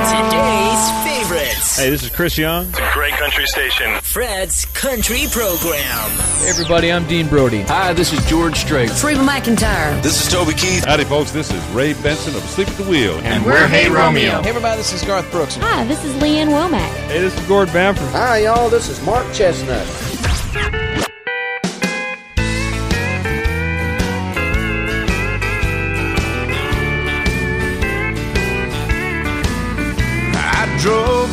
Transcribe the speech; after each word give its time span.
Today's 0.00 0.90
favorites. 1.04 1.76
Hey, 1.76 1.90
this 1.90 2.02
is 2.02 2.08
Chris 2.08 2.38
Young. 2.38 2.66
It's 2.68 2.78
a 2.78 2.90
great 2.94 3.12
country 3.14 3.46
station. 3.46 4.00
Fred's 4.00 4.64
Country 4.64 5.26
Program. 5.30 6.08
Hey 6.40 6.48
everybody, 6.48 6.90
I'm 6.90 7.06
Dean 7.06 7.28
Brody. 7.28 7.60
Hi, 7.62 7.92
this 7.92 8.10
is 8.14 8.24
George 8.24 8.56
Strait. 8.56 8.88
Reba 9.04 9.20
McEntire. 9.20 10.02
This 10.02 10.24
is 10.24 10.32
Toby 10.32 10.54
Keith. 10.54 10.86
Howdy, 10.86 11.04
folks. 11.04 11.32
This 11.32 11.52
is 11.52 11.62
Ray 11.68 11.92
Benson 11.92 12.34
of 12.34 12.42
Sleep 12.44 12.68
at 12.68 12.76
the 12.78 12.84
Wheel. 12.84 13.16
And, 13.18 13.26
and 13.26 13.44
we're 13.44 13.68
Hey 13.68 13.90
Romeo. 13.90 14.40
Hey, 14.40 14.48
everybody. 14.48 14.78
This 14.78 14.94
is 14.94 15.02
Garth 15.02 15.30
Brooks. 15.30 15.56
Hi, 15.56 15.84
this 15.84 16.02
is 16.02 16.16
Lee 16.22 16.38
Ann 16.38 16.48
Womack. 16.48 16.88
Hey, 17.08 17.20
this 17.20 17.38
is 17.38 17.46
Gord 17.46 17.70
Bamford. 17.70 18.08
Hi, 18.08 18.38
y'all. 18.44 18.70
This 18.70 18.88
is 18.88 19.04
Mark 19.04 19.26
Chesnutt. 19.26 20.09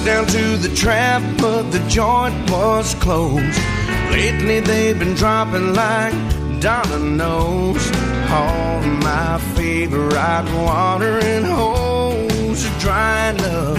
Down 0.06 0.26
to 0.28 0.58
the 0.58 0.74
trap, 0.74 1.22
but 1.38 1.64
the 1.72 1.80
joint 1.90 2.50
was 2.50 2.96
closed. 2.96 3.60
Lately 4.10 4.62
they've 4.62 4.98
been 4.98 5.16
dropping 5.16 5.74
like 5.74 6.14
dominoes. 6.62 7.92
All 8.30 8.82
my 8.82 9.38
favorite 9.56 10.14
watering 10.54 11.44
holes 11.44 12.66
are 12.66 12.80
drying 12.80 13.42
up. 13.42 13.78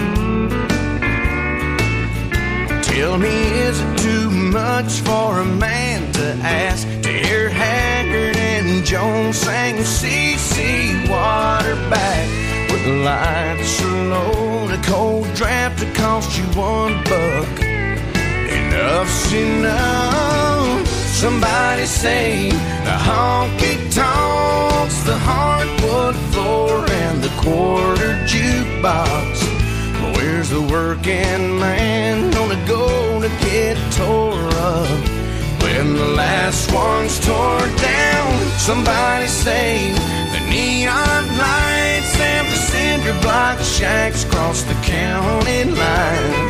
Tell 2.83 3.17
me, 3.17 3.29
is 3.67 3.81
it 3.81 3.97
too 3.97 4.29
much 4.29 5.01
for 5.01 5.39
a 5.39 5.45
man 5.45 6.11
to 6.13 6.33
ask 6.43 6.87
to 7.01 7.09
hear 7.09 7.49
Haggard 7.49 8.37
and 8.37 8.85
Jones 8.85 9.37
sing 9.37 9.77
CC 9.77 11.09
Waterback? 11.09 12.48
With 12.71 12.85
the 12.85 12.97
lights 13.03 13.81
are 13.81 14.03
low, 14.13 14.67
a 14.71 14.77
cold 14.83 15.27
draft 15.33 15.79
to 15.79 15.91
cost 15.93 16.37
you 16.37 16.45
one 16.53 17.03
buck. 17.03 17.59
Enough's 18.57 19.33
enough. 19.33 20.87
Somebody 20.87 21.85
say 21.85 22.49
the 22.87 22.97
honky 23.07 23.75
tonks, 23.93 25.03
the 25.03 25.17
hardwood 25.17 26.15
floor, 26.31 26.85
and 26.89 27.23
the 27.23 27.33
quarter 27.41 28.13
jukebox. 28.31 29.31
Where's 30.15 30.49
the 30.49 30.61
working 30.61 31.59
man 31.59 32.31
gonna 32.31 32.63
go 32.67 33.19
to 33.19 33.29
get 33.45 33.77
tore 33.93 34.47
up? 34.73 34.99
When 35.63 35.95
the 35.95 36.09
last 36.23 36.71
one's 36.71 37.19
tore 37.25 37.67
down, 37.81 38.47
somebody 38.59 39.27
say 39.27 39.91
the 40.33 40.39
neon 40.49 41.27
the 41.37 41.98
cinder 42.79 43.19
block 43.21 43.59
shacks 43.59 44.23
cross 44.23 44.63
the 44.63 44.77
county 44.97 45.63
line. 45.65 46.49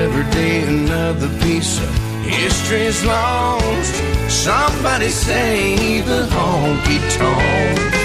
Every 0.00 0.26
day 0.38 0.62
another 0.62 1.28
piece 1.40 1.78
of 1.84 1.90
history's 2.24 3.04
lost. 3.04 3.94
Somebody 4.28 5.10
save 5.10 6.06
the 6.06 6.22
honky 6.34 6.98
tonk. 7.16 8.01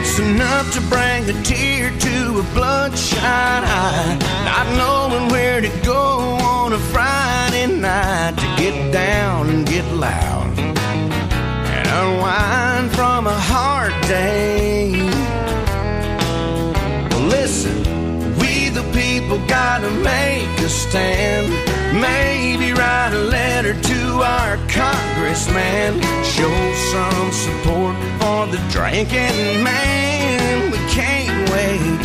It's 0.00 0.18
enough 0.18 0.72
to 0.74 0.80
bring 0.82 1.28
a 1.28 1.42
tear 1.42 1.90
to 1.90 2.38
a 2.38 2.42
bloodshot 2.54 3.62
eye. 3.64 4.18
Not 4.44 4.66
knowing 4.76 5.28
where 5.30 5.60
to 5.60 5.70
go 5.84 6.38
on 6.54 6.72
a 6.72 6.78
Friday 6.78 7.66
night 7.66 8.36
to 8.36 8.46
get 8.62 8.92
down 8.92 9.48
and 9.48 9.66
get 9.66 9.84
loud 9.94 10.58
and 10.58 11.86
unwind 12.00 12.90
from 12.92 13.26
a 13.26 13.38
hard 13.52 13.92
day. 14.02 14.92
Listen, 17.34 17.76
we 18.38 18.68
the 18.68 18.84
people 18.92 19.38
gotta 19.46 19.90
make 19.90 20.48
a 20.60 20.68
stand. 20.68 21.77
Maybe 21.92 22.72
write 22.72 23.12
a 23.14 23.18
letter 23.18 23.72
to 23.72 24.00
our 24.20 24.56
congressman. 24.68 26.00
Show 26.22 26.56
some 26.92 27.32
support 27.32 27.96
for 28.20 28.46
the 28.46 28.60
drinking 28.70 29.64
man. 29.64 30.70
We 30.70 30.78
can't 30.92 31.50
wait 31.50 32.04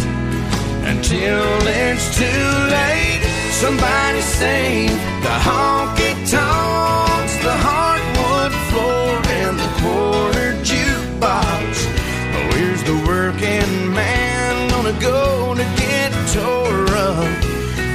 until 0.88 1.44
it's 1.68 2.18
too 2.18 2.50
late. 2.78 3.22
Somebody 3.52 4.22
save 4.22 4.98
the 5.22 5.36
honky 5.48 6.14
tonks, 6.32 7.36
the 7.44 7.56
hardwood 7.66 8.54
floor, 8.70 9.22
and 9.42 9.60
the 9.60 9.70
quarter 9.82 10.54
jukebox. 10.64 11.70
Where's 12.52 12.84
the 12.84 12.96
working 13.06 13.94
man 13.94 14.70
gonna 14.70 15.00
go 15.00 15.43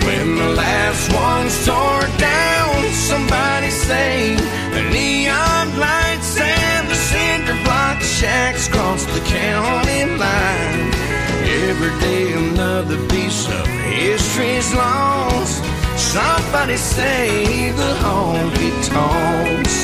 When 0.09 0.37
the 0.37 0.49
last 0.57 1.13
one's 1.13 1.67
tore 1.67 2.09
down, 2.17 2.93
somebody 2.95 3.69
say 3.69 4.37
the 4.73 4.83
neon 4.91 5.79
lights 5.79 6.35
and 6.41 6.89
the 6.89 6.95
cinder 6.95 7.59
block 7.63 8.01
shacks 8.01 8.69
cross 8.69 9.05
the 9.05 9.21
county 9.21 10.07
line. 10.17 10.89
Every 11.69 11.93
day 12.01 12.33
another 12.33 12.97
piece 13.09 13.49
of 13.49 13.67
history's 13.67 14.73
lost. 14.75 15.63
Somebody 15.99 16.79
say 16.79 17.71
the 17.73 17.93
honky 18.03 18.73
tonks. 18.89 19.77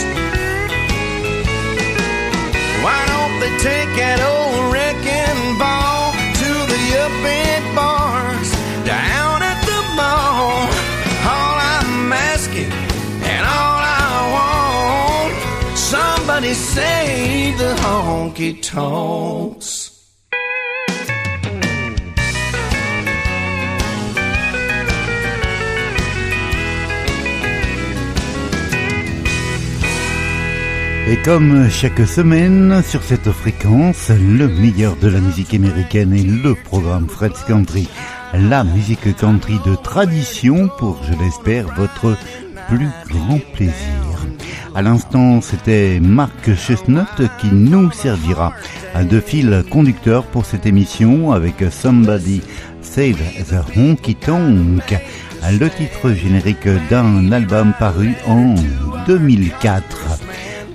Why 2.83 3.01
don't 3.13 3.41
they 3.41 3.53
take 3.59 3.91
that 4.01 4.21
old 4.25 4.73
wrecking 4.73 4.94
Et 31.09 31.17
comme 31.25 31.71
chaque 31.71 32.01
semaine 32.01 32.83
sur 32.83 33.05
cette 33.05 33.31
fréquence, 33.31 34.09
le 34.09 34.49
meilleur 34.49 34.97
de 34.97 35.07
la 35.07 35.21
musique 35.21 35.55
américaine 35.55 36.13
et 36.15 36.25
le 36.25 36.57
programme 36.57 37.09
Fred's 37.09 37.45
Country, 37.47 37.89
la 38.33 38.65
musique 38.65 39.17
country 39.17 39.61
de 39.65 39.77
tradition 39.77 40.69
pour, 40.79 41.01
je 41.05 41.13
l'espère, 41.23 41.73
votre 41.77 42.17
plus 42.69 42.89
grand 43.09 43.39
plaisir. 43.53 43.94
À 44.75 44.83
l'instant, 44.83 45.41
c'était 45.41 46.01
Marc 46.01 46.53
Chestnut 46.57 47.07
qui 47.41 47.47
nous 47.53 47.93
servira 47.93 48.53
de 49.01 49.21
fil 49.21 49.65
conducteur 49.71 50.25
pour 50.25 50.45
cette 50.45 50.67
émission 50.67 51.31
avec 51.31 51.55
Somebody 51.71 52.43
Save 52.83 53.21
the 53.49 53.77
Honky 53.77 54.17
Tonk, 54.17 54.99
le 55.53 55.71
titre 55.71 56.11
générique 56.11 56.69
d'un 56.91 57.31
album 57.31 57.73
paru 57.79 58.15
en 58.27 58.57
2004. 59.07 59.85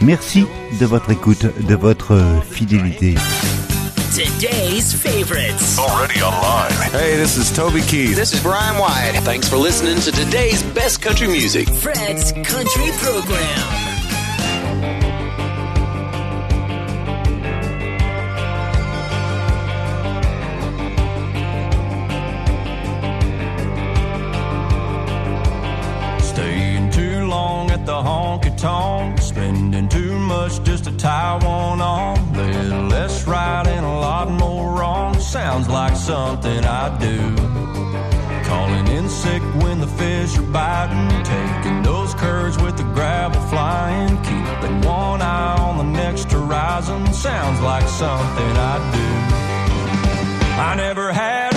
Merci 0.01 0.45
de 0.79 0.85
votre 0.85 1.11
écoute, 1.11 1.45
de 1.67 1.75
votre 1.75 2.17
fidélité. 2.49 3.15
Today's 4.15 4.93
favorites. 4.93 5.77
Already 5.77 6.21
online. 6.21 6.91
Hey, 6.91 7.17
this 7.17 7.37
is 7.37 7.51
Toby 7.53 7.81
Keith. 7.81 8.15
This 8.15 8.33
is 8.33 8.41
Brian 8.41 8.77
White. 8.79 9.21
Thanks 9.23 9.47
for 9.47 9.57
listening 9.57 9.97
to 10.01 10.11
today's 10.11 10.63
best 10.73 11.01
country 11.01 11.27
music. 11.27 11.69
Fred's 11.69 12.31
Country 12.33 12.91
Program. 12.97 13.88
Honky 28.39 28.57
tonk, 28.57 29.19
spending 29.19 29.87
too 29.89 30.17
much 30.19 30.61
just 30.63 30.85
to 30.85 30.91
tie 30.97 31.35
one 31.35 31.81
on. 31.81 32.33
Little 32.33 32.87
less 32.87 33.25
right 33.27 33.67
and 33.67 33.85
a 33.85 33.89
lot 33.89 34.29
more 34.29 34.79
wrong. 34.79 35.19
Sounds 35.19 35.67
like 35.67 35.95
something 35.95 36.63
I 36.65 36.97
do. 36.99 37.35
Calling 38.47 38.87
in 38.87 39.09
sick 39.09 39.41
when 39.63 39.79
the 39.79 39.87
fish 39.87 40.37
are 40.37 40.51
biting, 40.51 41.23
taking 41.23 41.83
those 41.83 42.13
curves 42.15 42.57
with 42.61 42.77
the 42.77 42.83
gravel 42.83 43.41
flying, 43.47 44.17
keeping 44.23 44.81
one 44.81 45.21
eye 45.21 45.57
on 45.59 45.77
the 45.77 45.83
next 45.83 46.31
horizon. 46.31 47.13
Sounds 47.13 47.61
like 47.61 47.87
something 47.87 48.57
I 48.57 48.75
do. 48.95 49.09
I 50.61 50.75
never 50.75 51.13
had 51.13 51.48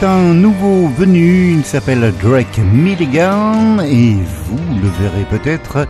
C'est 0.00 0.06
un 0.06 0.32
nouveau 0.32 0.88
venu, 0.88 1.56
il 1.56 1.62
s'appelle 1.62 2.14
Drake 2.22 2.58
Milligan 2.58 3.80
et 3.80 4.14
vous 4.14 4.80
le 4.80 4.88
verrez 4.98 5.26
peut-être 5.28 5.86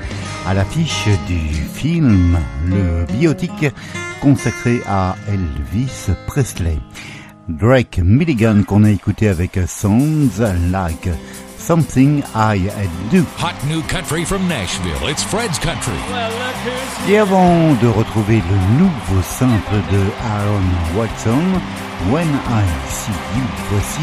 à 0.48 0.52
l'affiche 0.52 1.06
du 1.28 1.38
film, 1.38 2.36
le 2.66 3.04
biotique 3.12 3.66
consacré 4.20 4.80
à 4.88 5.14
Elvis 5.28 6.08
Presley. 6.26 6.80
Drake 7.48 8.00
Milligan 8.02 8.64
qu'on 8.66 8.82
a 8.82 8.90
écouté 8.90 9.28
avec 9.28 9.56
Sounds 9.68 10.42
Like 10.72 11.08
Something 11.56 12.24
I 12.34 12.68
Do. 13.12 13.22
Hot 13.38 13.54
new 13.68 13.80
country 13.82 14.24
from 14.24 14.40
Nashville. 14.48 15.08
It's 15.08 15.22
Fred's 15.22 15.60
Country. 15.60 15.94
Et 17.08 17.16
avant 17.16 17.74
de 17.80 17.86
retrouver 17.86 18.42
le 18.50 18.78
nouveau 18.82 19.22
simple 19.22 19.76
de 19.92 20.00
Aaron 20.26 20.98
Watson, 20.98 21.60
When 22.08 22.26
I 22.26 22.64
See 22.88 23.12
You, 23.12 23.44
voici 23.68 24.00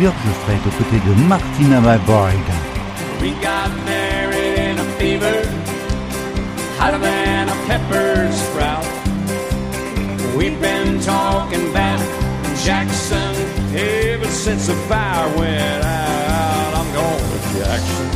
George 0.00 0.14
Strait 0.40 0.58
aux 0.66 0.70
côtés 0.70 0.98
de 1.06 1.14
Martina 1.28 1.80
McBride. 1.80 2.50
We 3.20 3.32
got 3.42 3.68
married 3.84 4.58
in 4.58 4.78
a 4.78 4.84
fever, 4.96 5.46
hotter 6.78 6.98
than 6.98 7.50
a 7.50 7.56
pepper 7.66 8.32
sprout. 8.32 8.86
We've 10.34 10.58
been 10.60 10.98
talking 11.00 11.70
about 11.70 12.00
Jackson 12.64 13.34
ever 13.76 14.26
since 14.26 14.66
the 14.66 14.74
fire 14.88 15.28
went 15.36 15.84
out. 15.84 16.74
I'm 16.74 16.90
going 16.94 17.20
to 17.30 17.40
Jackson, 17.58 18.08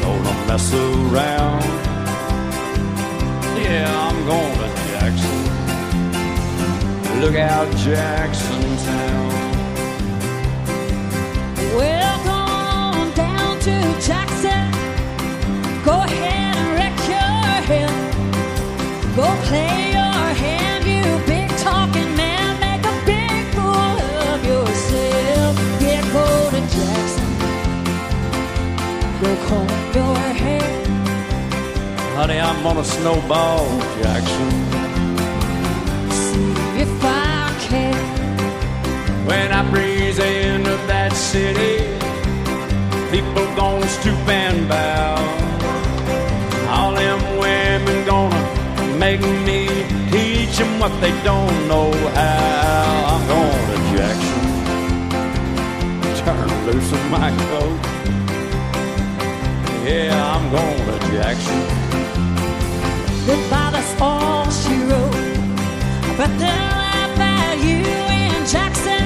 gonna 0.00 0.46
mess 0.48 0.72
around. 0.72 1.62
Yeah, 3.62 4.08
I'm 4.08 4.26
going 4.26 4.58
to. 4.60 4.65
Look 7.26 7.34
out, 7.34 7.68
Jackson 7.78 8.62
Town. 8.86 9.30
Well, 11.74 12.18
go 12.22 12.30
on 12.30 13.12
down 13.14 13.58
to 13.66 13.74
Jackson. 14.00 14.70
Go 15.84 16.02
ahead 16.02 16.54
and 16.54 16.68
wreck 16.78 16.96
your 17.10 17.46
head. 17.66 17.90
Go 19.16 19.26
play 19.48 19.90
your 19.90 20.26
hand, 20.38 20.84
you 20.86 21.02
big 21.26 21.50
talking 21.58 22.14
man. 22.14 22.60
Make 22.60 22.84
a 22.86 22.94
big 23.04 23.44
fool 23.56 23.96
of 24.30 24.44
yourself. 24.46 25.58
Yeah, 25.82 26.02
go 26.12 26.50
to 26.50 26.60
Jackson. 26.76 27.30
Go 29.20 29.30
comb 29.48 29.68
your 29.98 30.16
hair. 30.42 30.68
Honey, 32.14 32.38
I'm 32.38 32.64
on 32.64 32.76
a 32.76 32.84
snowball, 32.84 33.66
Jackson. 34.00 34.55
When 39.26 39.52
I 39.52 39.68
breeze 39.70 40.18
into 40.18 40.76
that 40.86 41.12
city, 41.12 41.84
people 43.10 43.46
gonna 43.56 43.88
stoop 43.88 44.28
and 44.28 44.68
bow. 44.68 45.16
All 46.70 46.94
them 46.94 47.20
women 47.38 48.06
gonna 48.06 48.40
make 48.98 49.20
me 49.20 49.68
teach 50.10 50.56
them 50.58 50.78
what 50.78 50.92
they 51.00 51.12
don't 51.22 51.56
know 51.68 51.90
how. 52.14 53.12
I'm 53.12 53.24
going 53.34 53.66
to 53.72 53.78
Jackson, 53.96 54.42
turn 56.24 56.48
loose 56.66 56.92
of 56.92 57.02
my 57.10 57.30
coat. 57.50 57.80
Yeah, 59.84 60.34
I'm 60.34 60.50
going 60.50 60.84
to 60.86 60.98
Jackson. 61.14 61.60
Goodbye, 63.26 63.70
that's 63.72 64.00
all 64.00 64.50
she 64.50 64.74
wrote. 64.88 65.14
But 66.16 66.30
they'll 66.38 67.20
at 67.20 67.58
you 67.58 67.82
in 68.20 68.46
Jackson, 68.46 69.05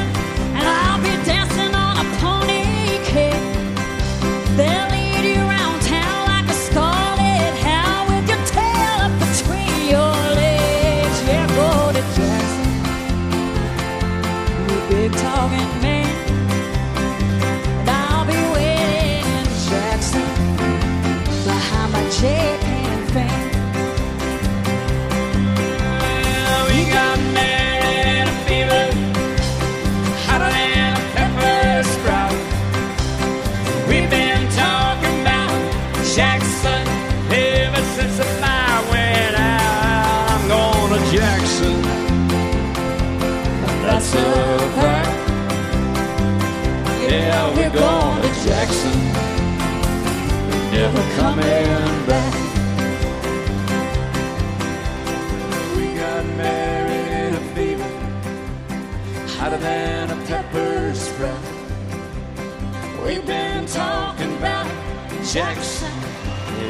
Jackson 65.33 65.93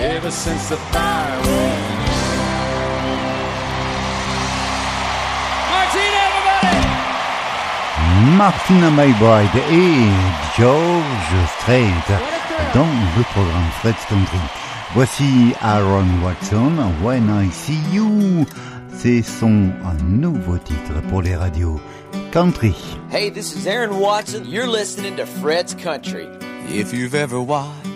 ever 0.00 0.30
since 0.30 0.68
the 0.68 0.76
fire 0.92 1.40
went! 1.46 2.00
Martina 8.36 8.90
McBride 8.90 9.56
et 9.70 10.10
George 10.58 11.48
Strait 11.58 11.88
dans 12.74 12.86
le 13.16 13.22
programme 13.32 13.70
Fred's 13.80 14.04
Country. 14.06 14.38
Voici 14.94 15.54
Aaron 15.62 16.06
Watson, 16.22 16.76
When 17.02 17.30
I 17.30 17.50
See 17.50 17.80
You. 17.92 18.44
C'est 18.94 19.22
son 19.22 19.70
nouveau 20.04 20.58
titre 20.58 21.00
pour 21.08 21.22
les 21.22 21.34
radios 21.34 21.80
country. 22.30 22.74
Hey, 23.10 23.30
this 23.30 23.54
is 23.56 23.66
Aaron 23.66 23.98
Watson. 23.98 24.44
You're 24.44 24.66
listening 24.66 25.16
to 25.16 25.24
Fred's 25.24 25.74
Country. 25.74 26.28
If 26.68 26.92
you've 26.92 27.14
ever 27.14 27.40
watched 27.40 27.89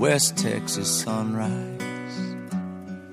West 0.00 0.38
Texas 0.38 1.02
sunrise, 1.02 1.78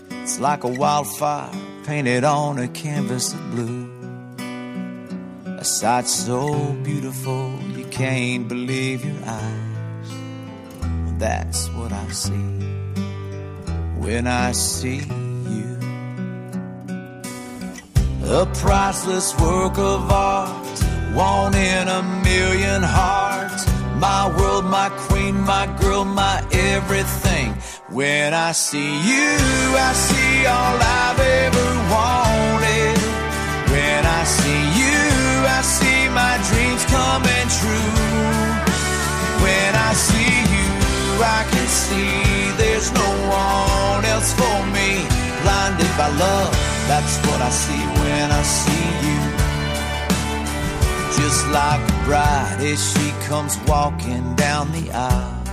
it's 0.10 0.39
like 0.39 0.63
a 0.63 0.70
wildfire 0.70 1.51
painted 1.86 2.24
on 2.24 2.60
a 2.60 2.70
canvas 2.70 3.34
of 3.34 3.51
blue. 3.51 3.91
A 5.60 5.65
sight 5.65 6.08
so 6.08 6.72
beautiful 6.84 7.60
you 7.75 7.84
can't 7.88 8.48
believe 8.48 9.03
your 9.03 9.22
eyes. 9.25 10.10
That's 11.20 11.67
what 11.72 11.91
I 11.91 12.08
see 12.08 12.48
when 14.00 14.25
I 14.25 14.53
see 14.53 15.01
you. 15.56 15.77
A 18.27 18.46
priceless 18.62 19.38
work 19.41 19.77
of 19.77 20.10
art, 20.10 20.79
one 21.13 21.53
in 21.53 21.89
a 21.89 22.01
million 22.24 22.82
hearts. 22.82 23.76
My 24.00 24.27
world, 24.38 24.66
my 24.66 24.89
queen, 25.08 25.42
my 25.42 25.66
girl, 25.82 26.06
my 26.06 26.46
everything. 26.51 27.54
When 27.89 28.32
I 28.32 28.51
see 28.51 28.94
you, 29.10 29.30
I 29.89 29.92
see 29.94 30.46
all 30.46 30.77
I've 30.77 31.20
ever 31.20 31.70
wanted. 31.89 32.98
When 33.74 34.06
I 34.06 34.24
see 34.24 34.63
you, 34.82 35.00
I 35.58 35.62
see 35.63 36.01
my 36.13 36.36
dreams 36.50 36.84
coming 36.94 37.48
true. 37.58 37.94
When 39.42 39.72
I 39.89 39.94
see 39.94 40.36
you, 40.54 40.70
I 41.24 41.42
can 41.50 41.68
see 41.68 42.54
there's 42.62 42.92
no 42.94 43.10
one 43.34 44.06
else 44.06 44.32
for 44.34 44.58
me. 44.77 44.89
Blinded 45.42 45.94
by 45.98 46.10
love, 46.22 46.51
that's 46.88 47.18
what 47.25 47.42
I 47.42 47.50
see 47.50 47.84
when 47.98 48.32
I 48.32 48.44
see 48.44 49.07
you. 49.07 49.07
Just 51.18 51.48
like 51.50 51.82
a 51.82 52.06
bride 52.06 52.58
as 52.60 52.80
she 52.92 53.12
comes 53.28 53.58
walking 53.68 54.36
down 54.36 54.72
the 54.72 54.92
aisle. 54.92 55.44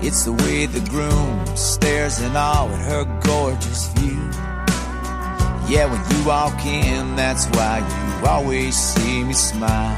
It's 0.00 0.24
the 0.24 0.32
way 0.32 0.66
the 0.66 0.80
groom 0.90 1.46
stares 1.56 2.20
in 2.20 2.34
awe 2.34 2.68
at 2.68 2.80
her 2.90 3.04
gorgeous 3.20 3.86
view. 3.94 4.22
Yeah, 5.68 5.86
when 5.86 6.02
you 6.10 6.26
walk 6.26 6.66
in, 6.66 7.14
that's 7.14 7.46
why 7.54 7.78
you 7.78 8.26
always 8.26 8.76
see 8.76 9.22
me 9.22 9.32
smile. 9.32 9.96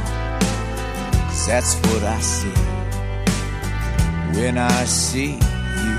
Cause 1.28 1.46
that's 1.46 1.74
what 1.86 2.02
I 2.02 2.20
see 2.20 2.74
when 4.36 4.58
I 4.58 4.84
see 4.84 5.34
you. 5.34 5.98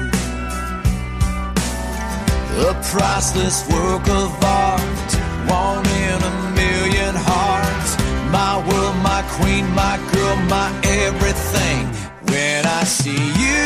A 2.70 2.74
priceless 2.92 3.68
work 3.70 4.08
of 4.08 4.44
art, 4.44 5.12
one 5.50 5.86
in 5.88 6.24
a 6.24 6.45
million 8.32 8.96
hearts. 9.04 9.36
queen, 9.38 9.66
my 9.74 9.98
girl, 10.12 10.36
my 10.50 10.70
everything. 10.84 11.82
When 12.32 12.66
I 12.66 12.84
see 12.84 13.24
you, 13.44 13.64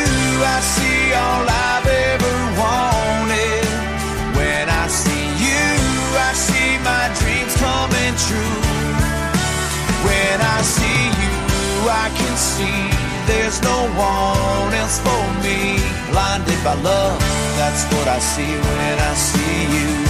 I 0.56 0.58
see 0.74 1.00
all 1.22 1.46
I've 1.46 1.86
ever 2.08 2.36
wanted. 2.60 3.66
When 4.36 4.66
I 4.68 4.86
see 4.88 5.26
you, 5.46 5.66
I 6.28 6.32
see 6.46 6.70
my 6.90 7.04
dreams 7.18 7.54
coming 7.64 8.14
true. 8.26 8.58
When 10.06 10.36
I 10.56 10.58
see 10.76 11.02
you, 11.22 11.34
I 12.04 12.08
can 12.18 12.36
see 12.36 12.80
there's 13.30 13.60
no 13.62 13.78
one 13.96 14.72
else 14.74 14.98
for 15.06 15.24
me. 15.44 15.78
Blinded 16.10 16.60
by 16.64 16.74
love, 16.74 17.18
that's 17.58 17.84
what 17.92 18.06
I 18.08 18.18
see 18.18 18.52
when 18.66 18.96
I 18.98 19.14
see 19.14 19.60
you. 19.76 20.09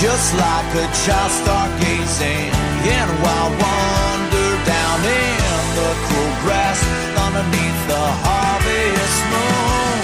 Just 0.00 0.34
like 0.34 0.74
a 0.74 0.86
child 0.92 1.32
stargazing 1.40 2.52
in 2.84 3.06
a 3.08 3.16
wild 3.24 3.52
wonder 3.56 4.50
down 4.68 5.00
in 5.00 5.64
the 5.72 5.90
cool 6.04 6.32
grass 6.44 6.84
underneath 7.16 7.80
the 7.88 8.04
harvest 8.20 9.20
moon. 9.32 9.96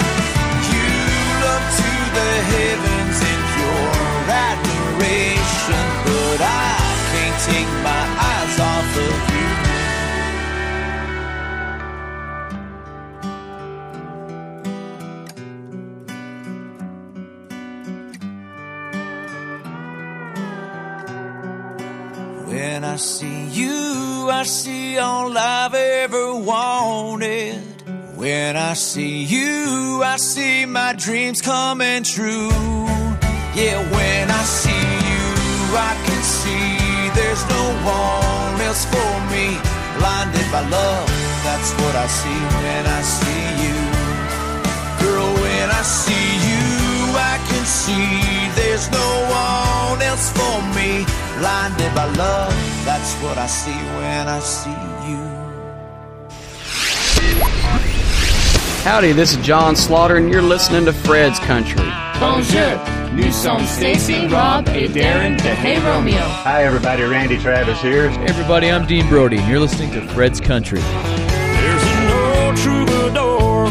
You 0.73 0.89
look 1.45 1.65
to 1.77 1.93
the 2.17 2.31
heavens 2.53 3.17
in 3.21 3.39
pure 3.53 3.93
admiration, 4.33 5.85
but 6.09 6.41
I 6.41 6.73
can't 7.13 7.37
take 7.45 7.71
my 7.85 8.03
eyes 8.17 8.55
off 8.59 8.97
of 8.97 9.33
you. 9.35 9.52
When 22.83 22.91
I 22.91 22.97
see 22.97 23.45
you, 23.47 24.27
I 24.29 24.43
see 24.43 24.97
all 24.97 25.37
I've 25.37 25.73
ever 25.73 26.35
wanted. 26.35 27.55
When 28.17 28.57
I 28.57 28.73
see 28.73 29.23
you, 29.23 30.01
I 30.03 30.17
see 30.17 30.65
my 30.65 30.91
dreams 30.91 31.41
coming 31.41 32.03
true. 32.03 32.51
Yeah, 33.55 33.79
when 33.95 34.29
I 34.29 34.43
see 34.43 34.85
you, 35.09 35.25
I 35.79 35.93
can 36.05 36.23
see 36.23 36.75
there's 37.15 37.43
no 37.55 37.63
one 37.87 38.59
else 38.67 38.83
for 38.91 39.13
me. 39.31 39.55
Blinded 39.97 40.51
by 40.51 40.67
love, 40.67 41.07
that's 41.47 41.71
what 41.79 41.95
I 41.95 42.07
see 42.07 42.41
when 42.59 42.83
I 42.85 43.01
see 43.01 43.45
you. 43.63 43.79
Girl, 45.07 45.31
when 45.39 45.67
I 45.71 45.83
see 45.83 46.27
you, 46.49 47.15
I 47.15 47.39
can 47.47 47.63
see 47.63 48.51
there's 48.59 48.91
no 48.91 49.09
one 49.31 50.01
else 50.01 50.33
for 50.35 50.57
me. 50.75 51.22
Blinded 51.39 51.95
by 51.95 52.05
love, 52.13 52.53
that's 52.85 53.15
what 53.15 53.37
I 53.39 53.47
see 53.47 53.71
when 53.71 54.27
I 54.27 54.39
see 54.39 54.69
you. 55.09 55.17
Howdy, 58.83 59.13
this 59.13 59.35
is 59.35 59.43
John 59.43 59.75
Slaughter, 59.75 60.17
and 60.17 60.29
you're 60.31 60.43
listening 60.43 60.85
to 60.85 60.93
Fred's 60.93 61.39
Country. 61.39 61.89
Bonjour. 62.19 62.77
Nous 63.13 63.31
sommes 63.31 63.67
Stacy, 63.67 64.27
Rob, 64.27 64.67
et 64.69 64.89
Darren 64.89 65.35
de 65.37 65.55
Hey 65.55 65.79
Romeo. 65.79 66.19
Hi, 66.19 66.63
everybody. 66.65 67.03
Randy 67.03 67.37
Travis 67.39 67.81
here. 67.81 68.09
Hey 68.09 68.25
everybody, 68.25 68.69
I'm 68.69 68.85
Dean 68.85 69.07
Brody, 69.07 69.37
and 69.37 69.47
you're 69.49 69.59
listening 69.59 69.91
to 69.91 70.07
Fred's 70.09 70.39
Country. 70.39 70.81
There's 70.81 71.83
an 71.83 72.45
old 72.45 72.57
troubadour 72.57 73.65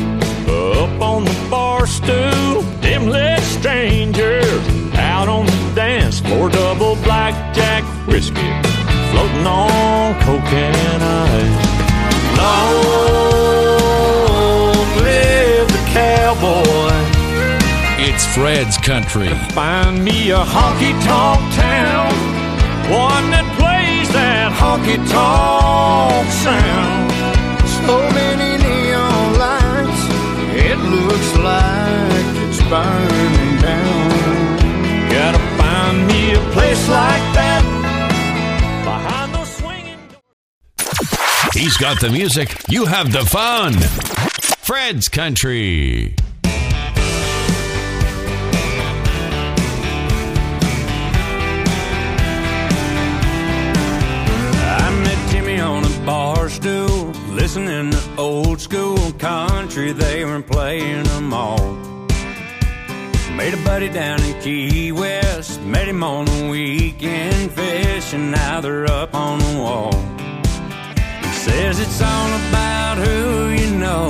up 0.82 1.00
on 1.00 1.24
the 1.24 1.46
bar 1.48 1.86
stool. 1.86 2.62
Them 2.80 3.08
lit 3.08 3.40
strangers 3.40 4.91
out 5.22 5.28
on 5.28 5.46
the 5.46 5.72
dance 5.74 6.20
floor. 6.20 6.48
Double 6.48 6.96
blackjack 6.96 7.84
whiskey 8.06 8.52
floating 9.10 9.46
on 9.46 10.14
cocaine 10.20 11.02
ice. 11.02 11.66
Long 12.38 12.72
live 15.02 15.68
the 15.76 15.82
cowboy. 15.98 16.98
It's 18.06 18.24
Fred's 18.34 18.76
Country. 18.78 19.28
Find 19.54 20.04
me 20.04 20.30
a 20.30 20.42
honky 20.54 20.92
tonk 21.06 21.40
town, 21.54 22.12
one 22.90 23.30
that 23.30 23.46
plays 23.58 24.08
that 24.12 24.50
honky 24.60 24.98
tonk 25.14 26.26
sound. 26.44 27.12
So 27.86 27.94
many 28.18 28.50
neon 28.64 29.26
lights, 29.38 30.02
it 30.66 30.78
looks 30.78 31.30
like 31.38 32.26
it's 32.48 32.62
burning 32.68 33.51
find 35.92 36.06
me 36.08 36.34
a 36.34 36.40
place 36.52 36.88
like 36.88 37.34
that 37.34 37.62
behind 38.84 39.34
those 39.34 39.56
swinging. 39.56 39.98
He's 41.52 41.76
got 41.76 42.00
the 42.00 42.10
music. 42.10 42.56
You 42.68 42.86
have 42.86 43.12
the 43.12 43.24
fun. 43.24 43.74
Fred's 44.64 45.08
Country. 45.08 46.14
I 54.64 55.02
met 55.04 55.30
Jimmy 55.30 55.60
on 55.60 55.84
a 55.84 56.06
bar 56.06 56.48
stool, 56.48 57.10
listening 57.30 57.90
to 57.90 58.16
old 58.16 58.60
school 58.60 59.12
country. 59.12 59.92
They 59.92 60.24
were 60.24 60.42
playing 60.42 61.04
them 61.04 61.34
all. 61.34 61.91
Made 63.36 63.54
a 63.54 63.64
buddy 63.64 63.88
down 63.88 64.22
in 64.22 64.40
Key 64.40 64.92
West, 64.92 65.60
met 65.62 65.88
him 65.88 66.04
on 66.04 66.28
a 66.28 66.50
weekend 66.50 67.50
fishing. 67.50 68.30
Now 68.30 68.60
they're 68.60 68.86
up 68.86 69.14
on 69.14 69.40
the 69.40 69.58
wall. 69.58 69.92
He 71.22 71.32
says 71.32 71.80
it's 71.80 72.00
all 72.00 72.30
about 72.48 72.98
who 72.98 73.48
you 73.48 73.70
know. 73.78 74.06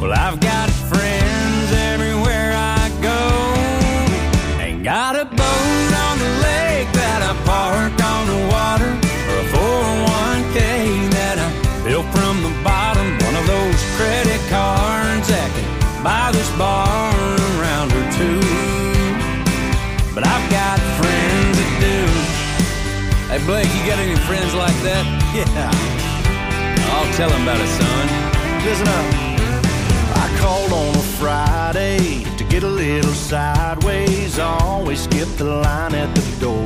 Well, 0.00 0.12
I've 0.12 0.40
got 0.40 0.68
friends 0.68 1.72
everywhere 1.72 2.52
I 2.54 2.90
go. 3.00 4.62
Ain't 4.62 4.84
got 4.84 5.16
a 5.16 5.24
boat 5.24 5.92
on 6.06 6.18
the 6.18 6.32
lake 6.44 6.90
that 6.92 7.20
I 7.22 7.32
park 7.48 7.96
on 8.12 8.26
the 8.26 8.40
water, 8.52 8.90
or 9.30 9.36
a 9.40 9.48
401k 9.56 11.10
that 11.16 11.38
I 11.38 11.48
built 11.84 12.06
from 12.12 12.42
the 12.42 12.52
bottom. 12.62 13.06
One 13.24 13.36
of 13.36 13.46
those 13.46 13.80
credit 13.96 14.40
cards 14.50 15.28
that 15.28 15.48
can 15.54 16.04
buy 16.04 16.30
this 16.32 16.43
Blake, 23.46 23.68
you 23.76 23.86
got 23.86 23.98
any 23.98 24.16
friends 24.24 24.54
like 24.54 24.74
that? 24.82 25.04
Yeah. 25.34 25.70
I'll 26.94 27.12
tell 27.14 27.28
them 27.28 27.42
about 27.42 27.60
it, 27.60 27.66
son. 27.66 28.06
Listen 28.64 28.86
up. 28.86 29.24
I 30.22 30.26
called 30.40 30.72
on 30.72 30.94
a 30.94 31.06
Friday 31.18 32.24
to 32.38 32.44
get 32.44 32.62
a 32.62 32.68
little 32.68 33.12
sideways. 33.12 34.38
I 34.38 34.56
always 34.60 35.02
skip 35.02 35.28
the 35.36 35.44
line 35.44 35.94
at 35.94 36.14
the 36.14 36.24
door. 36.40 36.64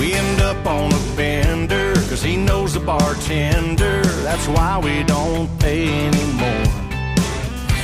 We 0.00 0.14
end 0.14 0.40
up 0.40 0.66
on 0.66 0.90
a 0.92 1.16
bender, 1.16 1.94
cause 2.08 2.22
he 2.22 2.36
knows 2.36 2.72
the 2.74 2.80
bartender. 2.80 4.02
That's 4.24 4.48
why 4.48 4.80
we 4.82 5.04
don't 5.04 5.48
pay 5.60 5.86
anymore. 6.08 6.66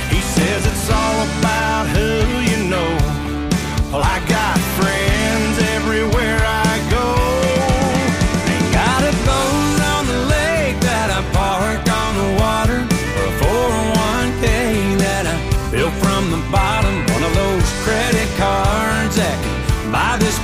He 0.09 0.19
says 0.35 0.65
it's 0.65 0.89
all 0.89 1.17
about 1.37 1.85
who 1.95 2.09
you 2.49 2.69
know. 2.69 2.91
Well, 3.91 4.03
I 4.03 4.19
got 4.27 4.57
friends 4.77 5.02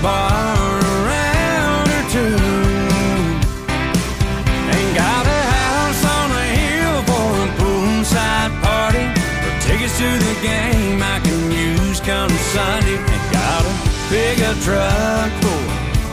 bar 0.02 0.80
around 0.80 1.88
or 1.90 2.04
two. 2.10 2.36
Ain't 4.76 4.94
got 4.96 5.24
a 5.28 5.42
house 5.56 6.04
on 6.18 6.32
a 6.32 6.46
hill 6.56 7.00
for 7.10 7.28
a 7.44 7.50
poolside 7.60 8.54
party, 8.64 9.06
or 9.46 9.54
tickets 9.60 9.98
to 9.98 10.08
the 10.08 10.36
game 10.42 11.02
I 11.04 11.20
can 11.20 11.52
use 11.52 12.00
come 12.00 12.32
Sunday. 12.54 12.98
Ain't 12.98 13.32
got 13.32 13.66
a 13.66 13.74
pickup 14.10 14.58
truck 14.64 15.32
for 15.44 15.60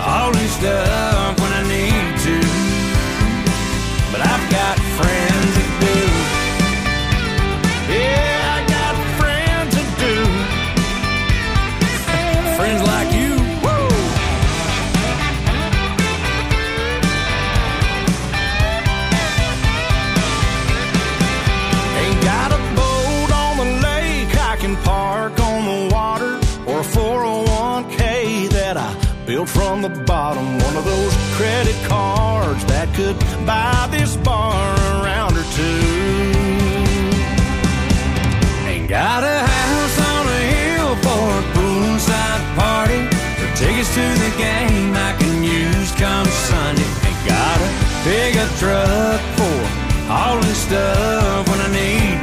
all 0.02 0.33
this 0.33 0.52
stuff 0.52 1.40
when 1.40 1.52
built 29.37 29.49
from 29.50 29.83
the 29.83 29.90
bottom. 30.05 30.47
One 30.61 30.76
of 30.78 30.85
those 30.87 31.14
credit 31.37 31.76
cards 31.85 32.64
that 32.73 32.88
could 32.97 33.19
buy 33.45 33.87
this 33.90 34.16
bar 34.16 34.64
around 34.97 35.37
or 35.37 35.45
two. 35.52 35.76
Ain't 38.64 38.88
got 38.88 39.21
a 39.37 39.38
house 39.52 39.97
on 40.12 40.25
a 40.38 40.40
hill 40.57 40.93
for 41.05 41.25
a 41.40 41.45
poolside 41.52 42.45
party. 42.57 43.00
Or 43.43 43.49
tickets 43.61 43.93
to 43.99 44.07
the 44.25 44.33
game 44.38 44.97
I 44.97 45.12
can 45.21 45.45
use 45.45 45.90
come 46.00 46.28
Sunday. 46.49 46.88
Ain't 47.05 47.23
got 47.28 47.59
a 47.61 47.71
pickup 48.09 48.50
truck 48.57 49.21
for 49.37 49.59
hauling 50.09 50.59
stuff 50.64 51.47
when 51.49 51.61
I 51.61 51.69
need 51.76 52.15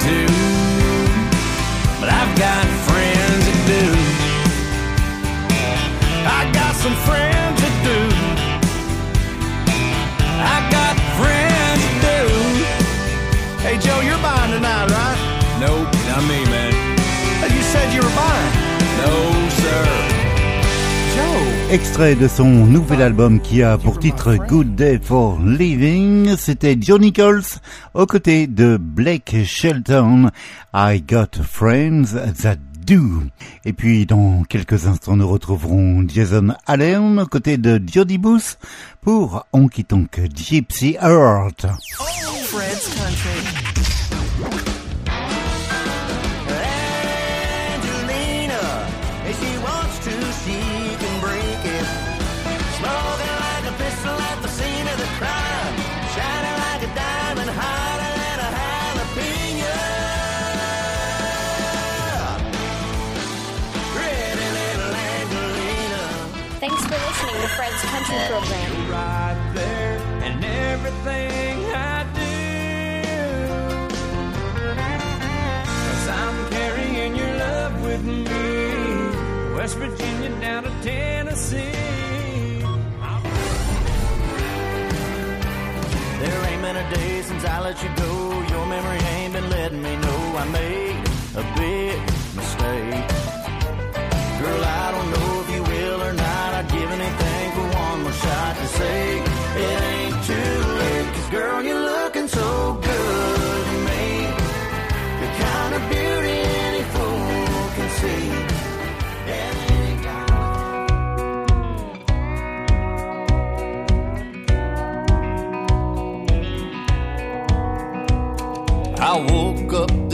tonight, 14.53 14.87
right? 14.89 15.18
Nope, 15.59 15.89
not 16.07 16.24
me, 16.29 16.39
man. 16.51 16.74
You 17.55 17.61
said 17.61 17.94
you 17.94 18.01
were 18.01 18.16
buying. 18.16 18.51
No, 19.01 19.50
sir. 19.50 19.83
Joe. 21.16 21.74
Extrait 21.74 22.16
de 22.16 22.27
son 22.27 22.66
nouvel 22.68 23.01
album 23.01 23.39
qui 23.39 23.63
a 23.63 23.77
pour 23.77 24.00
titre 24.00 24.35
Good 24.35 24.75
Day 24.75 25.00
for 25.01 25.39
Living, 25.39 26.35
c'était 26.37 26.77
Johnny 26.79 27.13
Coles 27.13 27.59
aux 27.94 28.05
côtés 28.05 28.48
de 28.48 28.77
Blake 28.77 29.35
Shelton. 29.46 30.29
I 30.74 31.01
Got 31.01 31.42
Friends 31.44 32.13
That 32.42 32.57
Do. 32.85 33.24
Et 33.66 33.74
puis 33.74 34.05
dans 34.05 34.44
quelques 34.44 34.87
instants 34.87 35.16
nous 35.16 35.27
retrouverons 35.27 36.05
Jason 36.07 36.53
Allen 36.68 37.20
aux 37.20 37.27
côtés 37.27 37.57
de 37.57 37.81
Jody 37.92 38.18
Booth 38.18 38.57
pour 39.01 39.46
Honky 39.53 39.85
Tonk 39.85 40.20
Gypsy 40.35 40.98
Heart. 41.01 41.66
Fred's 42.53 42.87
Country. 42.94 43.62
Fred's 68.13 68.29
Country 68.29 68.75
Program. 68.75 68.91
right 68.91 69.51
there 69.55 69.97
and 70.25 70.45
everything 70.45 71.57
I 71.73 72.03
do. 72.19 72.35
Cause 75.85 76.07
I'm 76.21 76.49
carrying 76.51 77.15
your 77.15 77.33
love 77.37 77.73
with 77.83 78.03
me. 78.03 79.55
West 79.55 79.77
Virginia 79.77 80.29
down 80.41 80.63
to 80.63 80.71
Tennessee. 80.81 81.71
There 86.21 86.45
ain't 86.49 86.61
many 86.61 86.95
days 86.95 87.25
since 87.25 87.45
I 87.45 87.59
let 87.61 87.81
you 87.83 87.89
go. 87.95 88.11
Your 88.53 88.65
memory 88.65 88.99
ain't 89.15 89.33
been 89.33 89.49
letting 89.49 89.81
me 89.81 89.95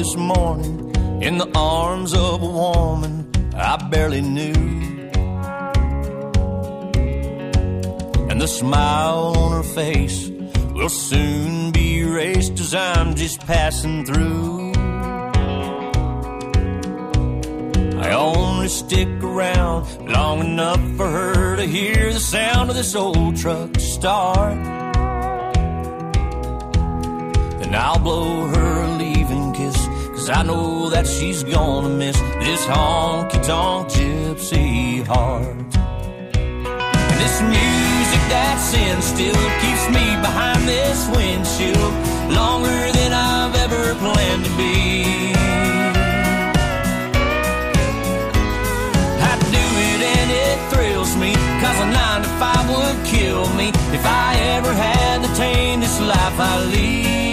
this 0.09 0.17
morning 0.17 1.21
in 1.21 1.37
the 1.37 1.47
arms 1.53 2.15
of 2.15 2.41
a 2.41 2.47
woman 2.47 3.29
I 3.55 3.77
barely 3.91 4.21
knew. 4.21 4.53
And 8.27 8.41
the 8.41 8.47
smile 8.47 9.35
on 9.37 9.51
her 9.51 9.69
face 9.75 10.29
will 10.73 10.89
soon 10.89 11.71
be 11.71 11.99
erased 11.99 12.59
as 12.59 12.73
I'm 12.73 13.13
just 13.13 13.41
passing 13.41 14.03
through. 14.03 14.71
I 18.01 18.11
only 18.13 18.67
stick 18.67 19.09
around 19.21 19.85
long 20.07 20.39
enough 20.39 20.81
for 20.97 21.07
her 21.07 21.55
to 21.55 21.67
hear 21.67 22.11
the 22.11 22.19
sound 22.19 22.71
of 22.71 22.75
this 22.75 22.95
old 22.95 23.37
truck 23.37 23.79
start. 23.79 24.57
Then 27.59 27.75
I'll 27.75 27.99
blow 27.99 28.47
her 28.47 28.81
a 28.81 28.97
leaving 28.97 29.53
kiss, 29.53 29.68
cause 30.29 30.37
I 30.37 30.43
know 30.43 30.89
that 30.89 31.07
she's 31.07 31.43
gonna 31.43 31.89
miss 31.89 32.17
this 32.39 32.65
honky 32.65 33.43
tonk 33.45 33.89
gypsy 33.89 35.05
heart. 35.05 35.45
And 37.09 37.17
this 37.23 37.41
music 37.41 38.21
that's 38.29 38.73
in 38.73 39.01
still 39.01 39.43
keeps 39.61 39.85
me 39.89 40.05
behind 40.21 40.67
this 40.67 41.07
windshield 41.15 41.93
longer 42.33 42.91
than 42.97 43.13
I've 43.13 43.55
ever 43.55 43.95
planned 43.95 44.45
to 44.45 44.51
be. 44.57 45.33
I 49.29 49.33
do 49.55 49.65
it 49.89 50.01
and 50.17 50.29
it 50.31 50.57
thrills 50.71 51.15
me, 51.15 51.33
cause 51.61 51.79
a 51.79 51.87
nine 51.99 52.21
to 52.23 52.29
five 52.41 52.65
would 52.69 53.05
kill 53.05 53.47
me 53.53 53.69
if 53.97 54.05
I 54.05 54.35
ever 54.55 54.73
had 54.73 55.23
to 55.23 55.35
tame 55.35 55.79
this 55.79 55.99
life 55.99 56.39
I 56.39 56.65
lead. 56.65 57.28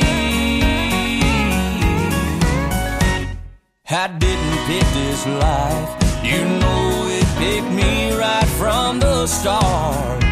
I 3.88 4.08
didn't 4.08 4.58
pick 4.66 4.82
this 4.94 5.26
life, 5.26 6.24
you 6.24 6.44
know 6.44 7.06
it 7.08 7.24
picked 7.38 7.70
me 7.70 8.10
right 8.18 8.48
from 8.58 8.98
the 8.98 9.28
start. 9.28 10.24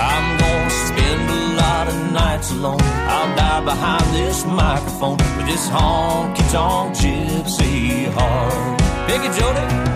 I'm 0.00 0.38
gonna 0.38 0.70
spend 0.70 1.30
a 1.30 1.60
lot 1.60 1.88
of 1.88 2.10
nights 2.10 2.52
alone. 2.52 2.80
I'll 2.80 3.36
die 3.36 3.60
behind 3.60 4.14
this 4.14 4.46
microphone 4.46 5.18
with 5.36 5.46
this 5.46 5.68
honky 5.68 6.50
tonk 6.50 6.96
gypsy 6.96 8.10
heart. 8.14 8.80
Pick 9.06 9.20
it, 9.24 9.38
Jody. 9.38 9.93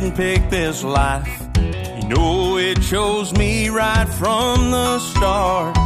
Didn't 0.00 0.16
pick 0.16 0.48
this 0.48 0.82
life. 0.82 1.48
You 1.56 2.08
know 2.08 2.56
it 2.56 2.80
chose 2.80 3.34
me 3.34 3.68
right 3.68 4.08
from 4.08 4.70
the 4.70 4.98
start. 4.98 5.76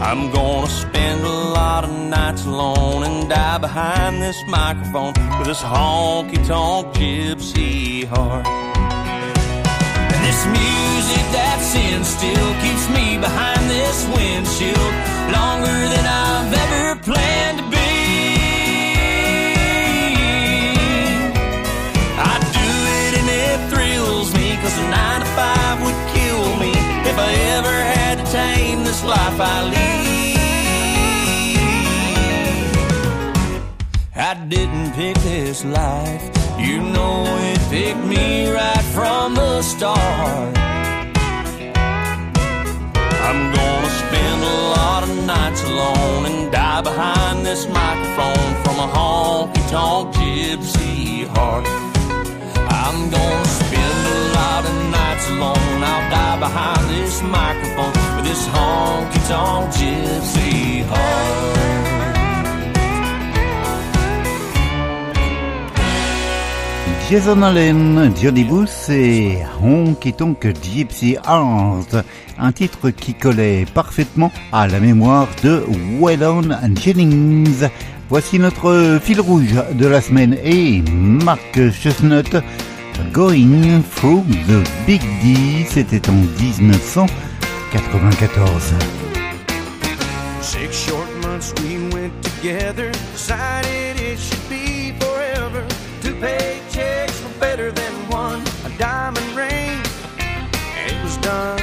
I'm 0.00 0.30
gonna 0.32 0.68
spend 0.68 1.20
a 1.20 1.28
lot 1.28 1.84
of 1.84 1.90
nights 1.90 2.46
alone 2.46 3.02
and 3.04 3.28
die 3.28 3.58
behind 3.58 4.22
this 4.22 4.38
microphone 4.48 5.12
with 5.38 5.48
this 5.48 5.60
honky 5.60 6.40
tonk 6.46 6.94
gypsy 6.94 8.06
heart. 8.06 8.46
And 8.46 10.22
this 10.28 10.42
music 10.46 11.24
that's 11.36 11.74
in 11.74 12.04
still 12.04 12.50
keeps 12.62 12.88
me 12.88 13.18
behind 13.18 13.68
this 13.68 13.98
windshield 14.14 14.92
longer 15.36 15.78
than 15.92 16.06
I've 16.06 16.52
ever 16.64 17.00
planned 17.02 17.69
Cause 24.70 24.78
a 24.78 24.88
nine 24.88 25.20
to 25.20 25.26
five 25.26 25.82
would 25.82 26.00
kill 26.14 26.44
me 26.62 26.70
If 27.10 27.18
I 27.18 27.32
ever 27.56 27.76
had 27.94 28.14
to 28.18 28.24
tame 28.30 28.84
this 28.84 29.02
life 29.02 29.40
I 29.40 29.64
lead. 29.64 30.36
I 34.14 34.34
didn't 34.46 34.92
pick 34.92 35.16
this 35.24 35.64
life. 35.64 36.22
You 36.56 36.82
know 36.82 37.24
it 37.50 37.58
picked 37.68 38.04
me 38.04 38.48
right 38.52 38.84
from 38.94 39.34
the 39.34 39.62
start. 39.62 40.56
I'm 43.26 43.40
gonna 43.56 43.92
spend 44.04 44.40
a 44.44 44.56
lot 44.76 45.02
of 45.02 45.10
nights 45.26 45.64
alone 45.64 46.26
and 46.26 46.52
die 46.52 46.82
behind 46.82 47.44
this 47.44 47.66
microphone 47.66 48.54
from 48.62 48.76
a 48.86 48.88
honky 48.94 49.68
tonk 49.68 50.14
gypsy 50.14 51.26
heart. 51.34 51.66
I'm 52.70 53.10
gonna 53.10 53.44
spend 53.46 53.79
Jason 67.10 67.42
Allen, 67.42 68.12
Johnny 68.22 68.44
Booth 68.44 68.88
et 68.88 69.38
Honky 69.60 70.12
Tonk 70.12 70.46
Gypsy 70.62 71.16
Heart, 71.26 71.96
un 72.38 72.52
titre 72.52 72.90
qui 72.90 73.14
collait 73.14 73.66
parfaitement 73.74 74.30
à 74.52 74.68
la 74.68 74.78
mémoire 74.78 75.26
de 75.42 75.64
Waylon 75.98 76.50
Jennings. 76.80 77.68
Voici 78.08 78.38
notre 78.38 79.00
fil 79.02 79.20
rouge 79.20 79.54
de 79.74 79.86
la 79.86 80.00
semaine 80.00 80.36
et 80.44 80.82
Mark 80.92 81.58
Chestnut, 81.72 82.36
Going 83.12 83.82
Through 83.82 84.22
the 84.46 84.62
Big 84.86 85.00
D, 85.20 85.66
c'était 85.68 86.08
en 86.08 86.14
1994. 86.38 88.78
Six 90.40 90.72
short 90.72 91.10
months 91.22 91.52
we 91.62 91.76
went 91.92 92.12
together, 92.22 92.92
decided 93.12 93.98
it 94.00 94.18
should 94.18 94.48
be 94.48 94.94
forever. 95.00 95.66
Two 96.02 96.14
paychecks 96.14 97.20
were 97.24 97.34
better 97.40 97.72
than 97.72 97.92
one, 98.08 98.40
a 98.64 98.70
diamond 98.78 99.34
ring, 99.34 99.82
and 100.18 100.48
it 100.86 100.94
was 101.02 101.16
done. 101.18 101.60